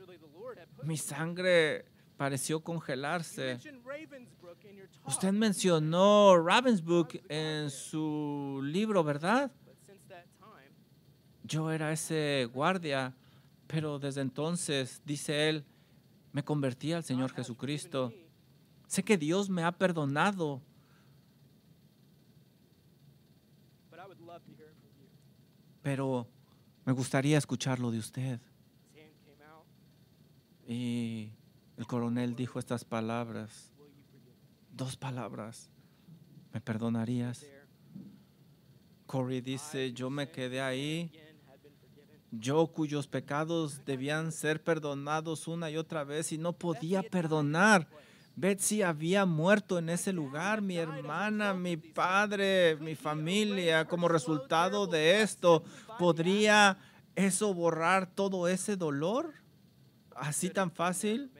[0.84, 1.86] Mi sangre
[2.18, 3.58] pareció congelarse.
[5.06, 9.52] Usted mencionó Ravensbrück en su libro, ¿verdad?
[11.44, 13.14] Yo era ese guardia,
[13.68, 15.66] pero desde entonces, dice él,
[16.34, 18.14] me convertí al Señor Jesucristo.
[18.88, 20.62] Sé que Dios me ha perdonado.
[25.82, 26.28] Pero
[26.86, 28.40] me gustaría escucharlo de usted.
[30.68, 31.32] Y
[31.78, 33.74] el coronel dijo estas palabras,
[34.72, 35.70] dos palabras.
[36.54, 37.46] ¿Me perdonarías?
[39.06, 41.12] Corey dice, yo me quedé ahí
[42.32, 47.88] yo cuyos pecados debían ser perdonados una y otra vez y no podía perdonar.
[48.38, 55.22] Betsy había muerto en ese lugar, mi hermana, mi padre, mi familia, como resultado de
[55.22, 55.64] esto.
[56.00, 56.78] ¿Podría
[57.16, 59.34] eso borrar todo ese dolor?
[60.16, 61.32] ¿Así tan fácil?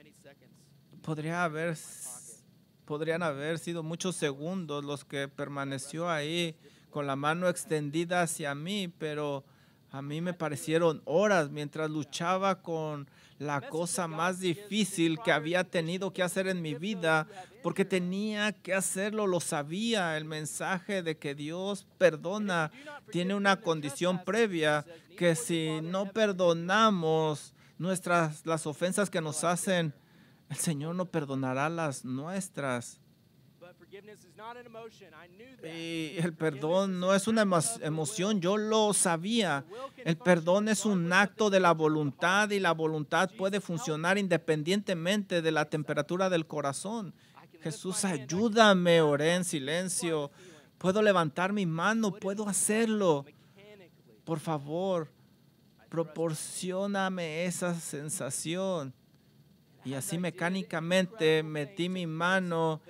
[2.84, 6.56] Podrían haber sido muchos segundos los que permaneció ahí
[6.90, 9.44] con la mano extendida hacia mí, pero
[9.92, 13.06] a mí me parecieron horas mientras luchaba con
[13.38, 17.26] la cosa más difícil que había tenido que hacer en mi vida,
[17.62, 20.16] porque tenía que hacerlo, lo sabía.
[20.16, 22.72] El mensaje de que Dios perdona
[23.10, 24.86] tiene una condición previa,
[25.18, 29.92] que si no perdonamos nuestras las ofensas que nos hacen,
[30.48, 33.01] el Señor no perdonará las nuestras.
[35.62, 37.42] Y el perdón no es una
[37.82, 39.64] emoción, yo lo sabía.
[39.98, 45.52] El perdón es un acto de la voluntad y la voluntad puede funcionar independientemente de
[45.52, 47.14] la temperatura del corazón.
[47.60, 50.30] Jesús, ayúdame, oré en silencio.
[50.78, 53.26] Puedo levantar mi mano, puedo hacerlo.
[54.24, 55.08] Por favor,
[55.90, 58.94] proporcioname esa sensación.
[59.84, 62.80] Y así mecánicamente metí mi mano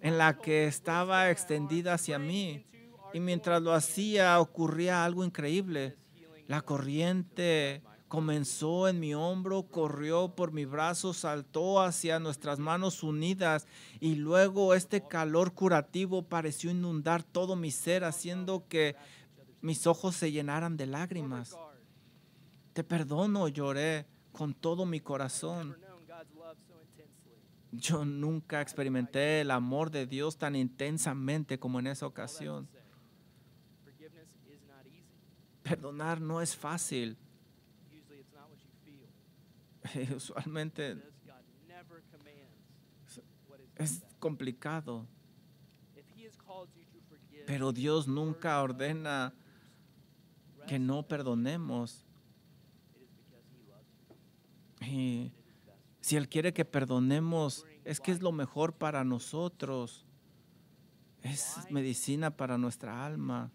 [0.00, 2.64] en la que estaba extendida hacia mí.
[3.14, 5.96] Y mientras lo hacía ocurría algo increíble.
[6.46, 13.66] La corriente comenzó en mi hombro, corrió por mi brazo, saltó hacia nuestras manos unidas
[14.00, 18.96] y luego este calor curativo pareció inundar todo mi ser, haciendo que
[19.62, 21.56] mis ojos se llenaran de lágrimas.
[22.74, 25.76] Te perdono, lloré con todo mi corazón.
[27.72, 32.68] Yo nunca experimenté el amor de Dios tan intensamente como en esa ocasión.
[35.62, 37.16] Perdonar no es fácil.
[40.14, 41.02] Usualmente
[43.76, 45.06] es complicado.
[47.46, 49.32] Pero Dios nunca ordena
[50.66, 52.04] que no perdonemos.
[54.82, 55.32] Y
[56.02, 60.04] si Él quiere que perdonemos, es que es lo mejor para nosotros.
[61.22, 63.52] Es medicina para nuestra alma.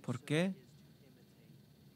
[0.00, 0.56] ¿Por qué?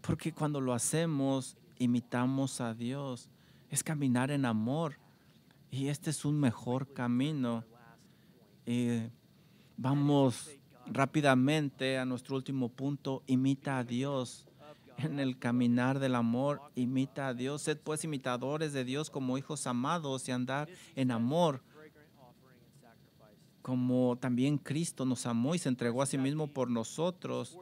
[0.02, 3.30] Porque cuando lo hacemos, imitamos a Dios.
[3.70, 4.98] Es caminar en amor.
[5.70, 7.64] Y este es un mejor camino.
[8.66, 8.98] Y
[9.78, 10.50] vamos
[10.84, 13.22] rápidamente a nuestro último punto.
[13.26, 14.45] Imita a Dios
[14.98, 17.62] en el caminar del amor, imita a Dios.
[17.62, 21.62] Sed pues imitadores de Dios como hijos amados y andar en amor,
[23.62, 27.56] como también Cristo nos amó y se entregó a sí mismo por nosotros.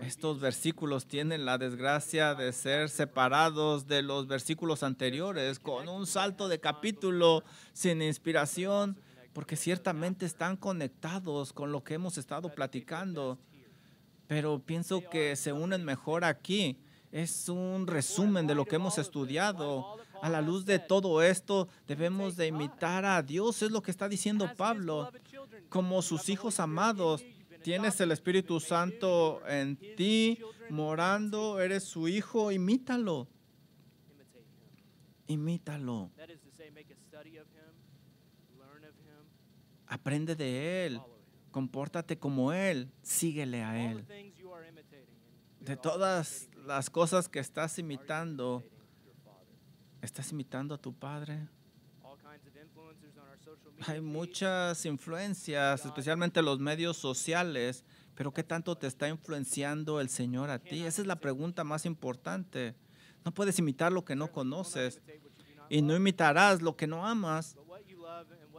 [0.00, 6.48] Estos versículos tienen la desgracia de ser separados de los versículos anteriores con un salto
[6.48, 7.42] de capítulo
[7.72, 8.98] sin inspiración,
[9.32, 13.38] porque ciertamente están conectados con lo que hemos estado platicando,
[14.26, 16.76] pero pienso que se unen mejor aquí.
[17.12, 19.96] Es un resumen de lo que hemos estudiado.
[20.22, 24.08] A la luz de todo esto, debemos de imitar a Dios, es lo que está
[24.08, 25.12] diciendo Pablo,
[25.68, 27.22] como sus hijos amados
[27.66, 30.38] tienes el Espíritu Santo en ti,
[30.70, 33.26] morando, eres su hijo, imítalo.
[35.26, 36.12] Imítalo.
[39.88, 41.00] Aprende de Él.
[41.56, 42.92] Compórtate como Él.
[43.00, 44.04] Síguele a Él.
[45.58, 48.62] De todas las cosas que estás imitando,
[50.02, 51.48] ¿estás imitando a tu Padre?
[53.86, 60.50] Hay muchas influencias, especialmente los medios sociales, pero ¿qué tanto te está influenciando el Señor
[60.50, 60.84] a ti?
[60.84, 62.74] Esa es la pregunta más importante.
[63.24, 65.00] No puedes imitar lo que no conoces
[65.70, 67.56] y no imitarás lo que no amas,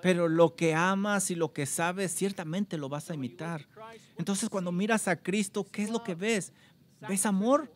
[0.02, 3.68] pero lo que amas y lo que sabes ciertamente lo vas a imitar.
[4.18, 6.54] Entonces cuando miras a Cristo, ¿qué es lo que ves?
[7.08, 7.72] ¿Ves amor?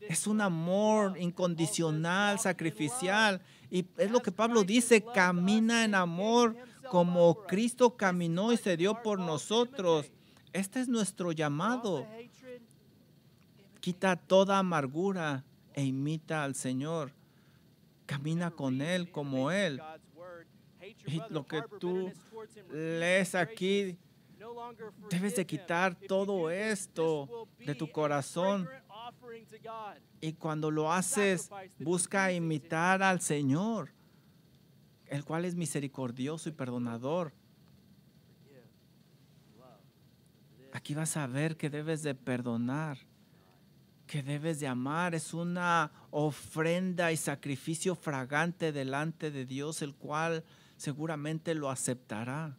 [0.00, 3.40] Es un amor incondicional, sacrificial.
[3.70, 6.56] Y es lo que Pablo dice, camina en amor
[6.90, 10.12] como Cristo caminó y se dio por nosotros.
[10.52, 12.06] Este es nuestro llamado.
[13.80, 17.12] Quita toda amargura e imita al Señor.
[18.06, 19.80] Camina con Él como Él.
[21.06, 22.12] Y lo que tú
[22.72, 23.98] lees aquí,
[25.10, 28.68] debes de quitar todo esto de tu corazón.
[30.20, 33.96] Y cuando lo haces, busca imitar al Señor
[35.08, 37.32] el cual es misericordioso y perdonador.
[40.72, 42.98] Aquí vas a ver que debes de perdonar,
[44.06, 45.14] que debes de amar.
[45.14, 50.44] Es una ofrenda y sacrificio fragante delante de Dios, el cual
[50.76, 52.56] seguramente lo aceptará.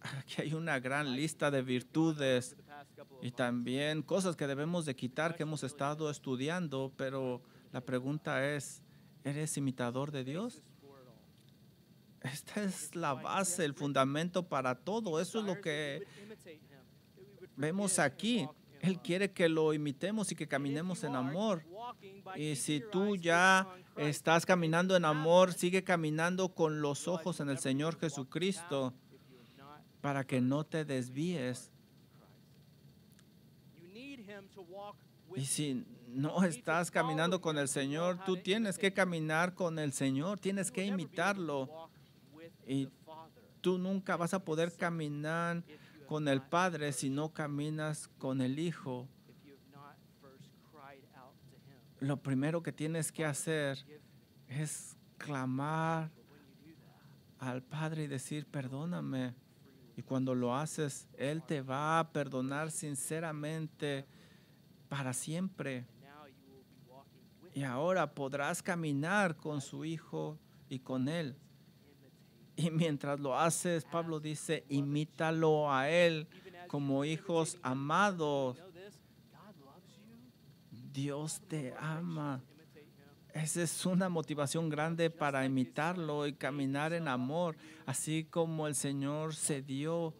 [0.00, 2.56] Aquí hay una gran lista de virtudes
[3.20, 8.82] y también cosas que debemos de quitar que hemos estado estudiando, pero la pregunta es,
[9.24, 10.62] ¿Eres imitador de Dios?
[12.22, 15.20] Esta es la base, el fundamento para todo.
[15.20, 16.06] Eso es lo que
[17.56, 18.48] vemos aquí.
[18.80, 21.64] Él quiere que lo imitemos y que caminemos en amor.
[22.34, 27.58] Y si tú ya estás caminando en amor, sigue caminando con los ojos en el
[27.58, 28.94] Señor Jesucristo
[30.00, 31.70] para que no te desvíes.
[35.36, 40.38] Y si no estás caminando con el Señor, tú tienes que caminar con el Señor,
[40.38, 41.90] tienes que imitarlo.
[42.66, 42.88] Y
[43.60, 45.62] tú nunca vas a poder caminar
[46.10, 49.06] con el Padre si no caminas con el Hijo.
[52.00, 53.78] Lo primero que tienes que hacer
[54.48, 56.10] es clamar
[57.38, 59.36] al Padre y decir, perdóname.
[59.96, 64.04] Y cuando lo haces, Él te va a perdonar sinceramente
[64.88, 65.86] para siempre.
[67.54, 71.36] Y ahora podrás caminar con su Hijo y con Él.
[72.62, 76.26] Y mientras lo haces, Pablo dice, imítalo a Él
[76.68, 78.58] como hijos amados.
[80.92, 82.42] Dios te ama.
[83.32, 87.56] Esa es una motivación grande para imitarlo y caminar en amor,
[87.86, 90.14] así como el Señor se dio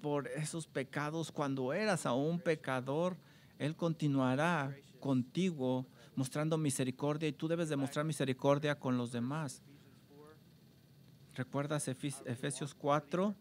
[0.00, 3.16] por esos pecados cuando eras aún pecador.
[3.58, 9.62] Él continuará contigo mostrando misericordia y tú debes demostrar misericordia con los demás.
[11.38, 13.32] ¿Recuerdas Efesios 4?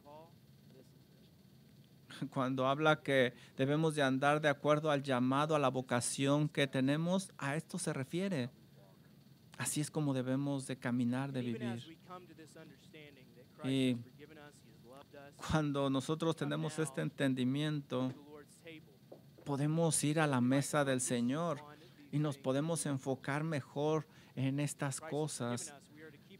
[2.30, 7.34] Cuando habla que debemos de andar de acuerdo al llamado, a la vocación que tenemos,
[7.40, 8.52] a esto se refiere.
[9.58, 11.98] Así es como debemos de caminar, de vivir.
[13.64, 13.98] Y
[15.50, 18.14] cuando nosotros tenemos este entendimiento,
[19.44, 21.64] podemos ir a la mesa del Señor
[22.12, 25.74] y nos podemos enfocar mejor en estas cosas.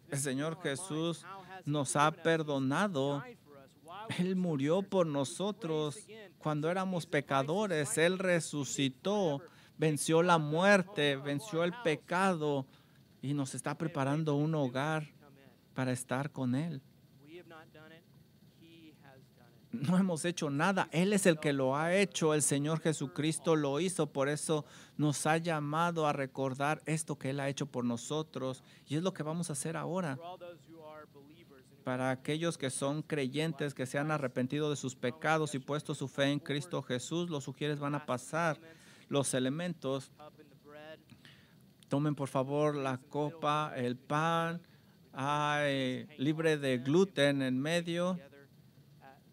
[0.10, 1.26] El Señor Jesús
[1.66, 3.24] nos ha perdonado.
[4.20, 5.98] Él murió por nosotros
[6.38, 7.98] cuando éramos pecadores.
[7.98, 9.42] Él resucitó,
[9.78, 12.66] venció la muerte, venció el pecado
[13.22, 15.08] y nos está preparando un hogar
[15.74, 16.82] para estar con Él
[19.82, 20.90] no hemos hecho nada.
[20.92, 22.34] Él es el que lo ha hecho.
[22.34, 24.08] El Señor Jesucristo lo hizo.
[24.08, 24.66] Por eso
[24.98, 28.64] nos ha llamado a recordar esto que Él ha hecho por nosotros.
[28.88, 30.18] Y es lo que vamos a hacer ahora.
[31.88, 36.10] Para aquellos que son creyentes, que se han arrepentido de sus pecados y puesto su
[36.10, 38.60] fe en Cristo Jesús, los sugieres van a pasar
[39.08, 40.12] los elementos.
[41.88, 44.62] Tomen por favor la copa, el pan,
[45.14, 48.20] hay libre de gluten en medio.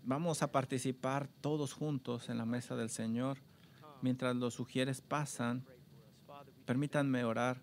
[0.04, 3.38] Vamos a participar todos juntos en la mesa del Señor.
[4.00, 5.66] Mientras los sugieres pasan,
[6.66, 7.60] permítanme orar.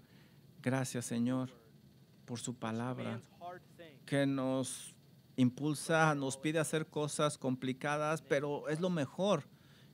[0.61, 1.49] Gracias, Señor,
[2.25, 3.21] por su palabra
[4.11, 4.93] que nos
[5.37, 9.45] impulsa, nos pide hacer cosas complicadas, pero es lo mejor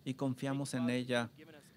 [0.03, 1.29] y confiamos en ella.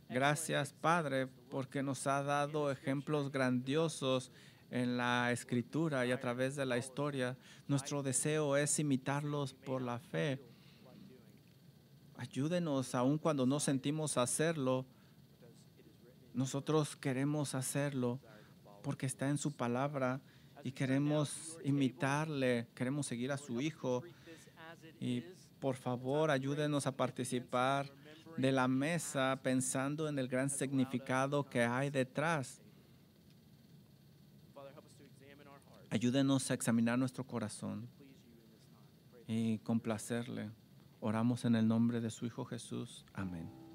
[0.08, 4.32] Gracias, Padre, porque nos ha dado ejemplos grandiosos
[4.70, 7.36] en la escritura y a través de la historia.
[7.68, 10.42] Nuestro deseo es imitarlos por la fe.
[12.16, 14.86] Ayúdenos, aun cuando no sentimos hacerlo,
[16.32, 18.18] nosotros queremos hacerlo
[18.82, 20.22] porque está en su palabra
[20.64, 24.02] y queremos imitarle, queremos seguir a su Hijo.
[25.00, 25.22] Y
[25.60, 27.90] por favor, ayúdenos a participar
[28.36, 32.62] de la mesa pensando en el gran significado que hay detrás.
[35.90, 37.88] Ayúdenos a examinar nuestro corazón
[39.26, 40.50] y complacerle.
[41.00, 43.04] Oramos en el nombre de su Hijo Jesús.
[43.12, 43.69] Amén.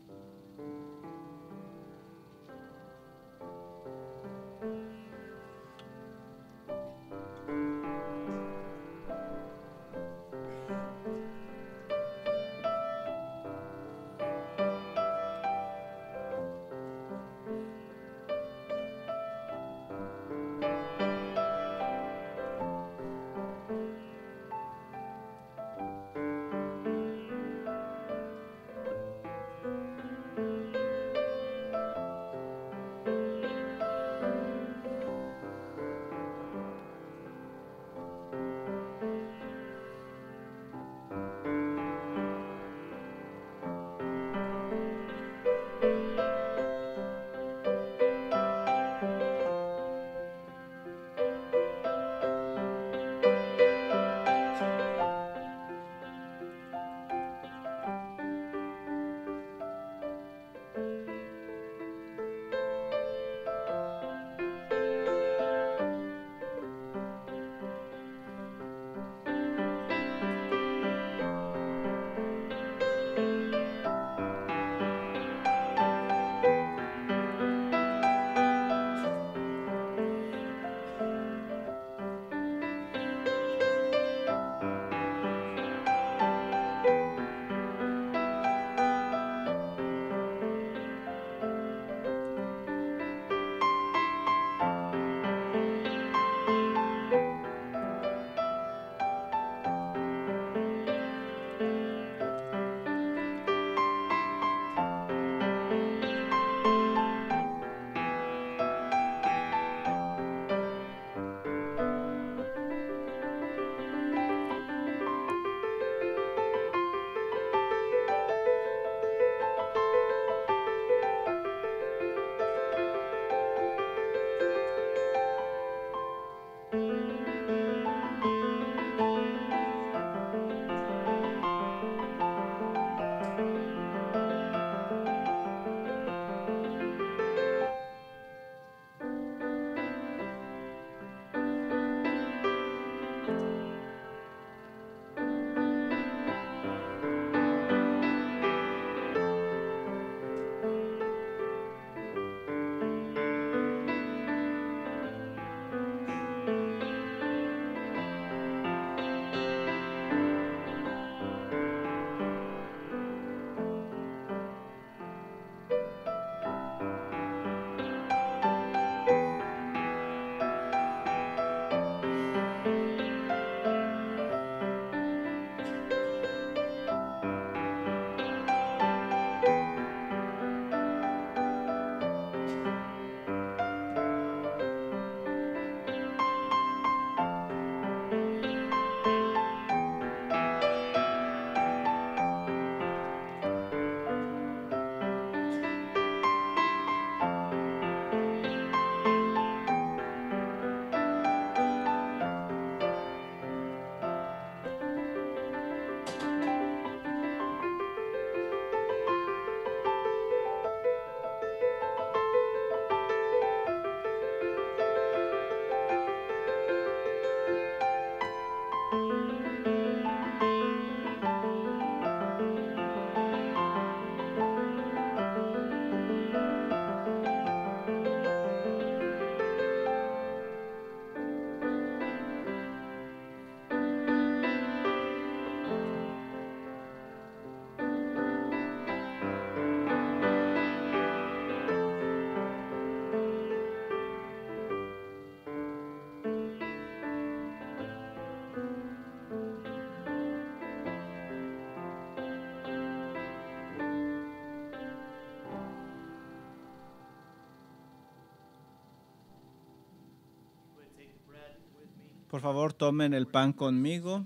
[262.35, 264.25] Por favor, tomen el pan conmigo.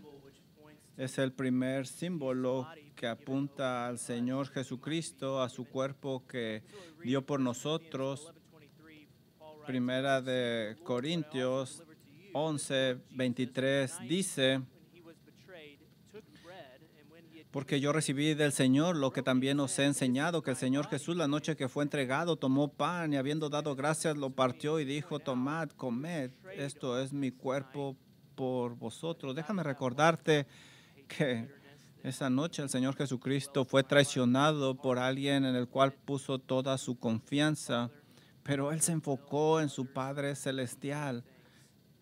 [0.98, 6.64] Es el primer símbolo que apunta al Señor Jesucristo, a su cuerpo que
[7.04, 8.34] dio por nosotros.
[9.68, 11.84] Primera de Corintios
[12.34, 14.64] 11, 23 dice,
[17.52, 21.16] porque yo recibí del Señor lo que también os he enseñado, que el Señor Jesús
[21.16, 25.20] la noche que fue entregado tomó pan y habiendo dado gracias lo partió y dijo,
[25.20, 27.96] tomad, comed, esto es mi cuerpo
[28.36, 29.36] por vosotros.
[29.36, 30.46] Déjame recordarte
[31.08, 31.50] que
[32.04, 37.00] esa noche el Señor Jesucristo fue traicionado por alguien en el cual puso toda su
[37.00, 37.90] confianza,
[38.44, 41.24] pero Él se enfocó en su Padre Celestial,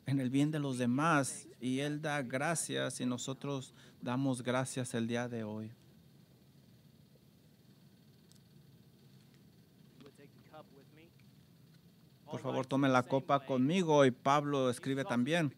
[0.05, 5.07] en el bien de los demás, y Él da gracias y nosotros damos gracias el
[5.07, 5.71] día de hoy.
[12.29, 15.53] Por favor, tome la copa conmigo y Pablo escribe también.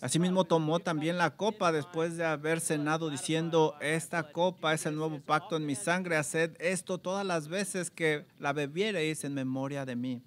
[0.00, 5.20] Asimismo tomó también la copa después de haber cenado diciendo, esta copa es el nuevo
[5.20, 9.96] pacto en mi sangre, haced esto todas las veces que la bebiereis en memoria de
[9.96, 10.22] mí.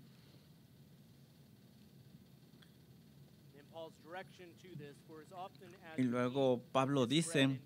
[5.97, 7.59] Y luego Pablo dice,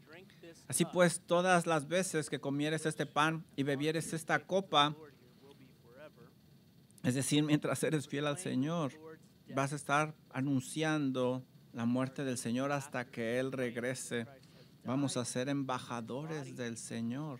[0.67, 4.95] así pues todas las veces que comieres este pan y bebieres esta copa,
[7.07, 8.93] es decir, mientras eres fiel al Señor,
[9.55, 11.43] vas a estar anunciando
[11.73, 14.27] la muerte del Señor hasta que Él regrese.
[14.83, 17.39] Vamos a ser embajadores del Señor,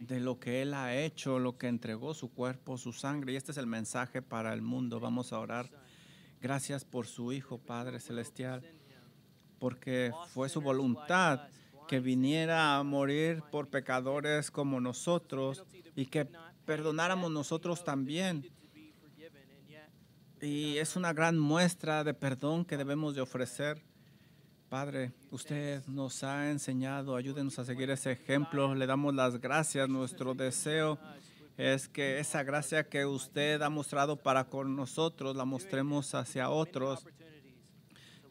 [0.00, 3.32] de lo que Él ha hecho, lo que entregó su cuerpo, su sangre.
[3.32, 5.00] Y este es el mensaje para el mundo.
[5.00, 5.70] Vamos a orar.
[6.40, 8.62] Gracias por su Hijo, Padre Celestial
[9.64, 11.48] porque fue su voluntad
[11.88, 15.64] que viniera a morir por pecadores como nosotros
[15.96, 16.28] y que
[16.64, 18.50] perdonáramos nosotros también.
[20.40, 23.82] Y es una gran muestra de perdón que debemos de ofrecer.
[24.68, 30.34] Padre, usted nos ha enseñado, ayúdenos a seguir ese ejemplo, le damos las gracias, nuestro
[30.34, 30.98] deseo
[31.56, 37.06] es que esa gracia que usted ha mostrado para con nosotros la mostremos hacia otros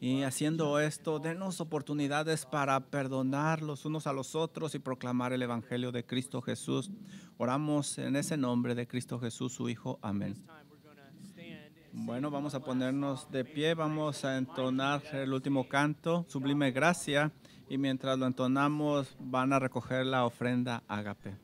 [0.04, 5.40] y haciendo esto, denos oportunidades para perdonar los unos a los otros y proclamar el
[5.40, 6.90] Evangelio de Cristo Jesús.
[7.38, 9.98] Oramos en ese nombre de Cristo Jesús, su Hijo.
[10.02, 10.36] Amén.
[11.90, 17.32] Bueno, vamos a ponernos de pie, vamos a entonar el último canto, Sublime Gracia,
[17.70, 21.34] y mientras lo entonamos van a recoger la ofrenda ágape.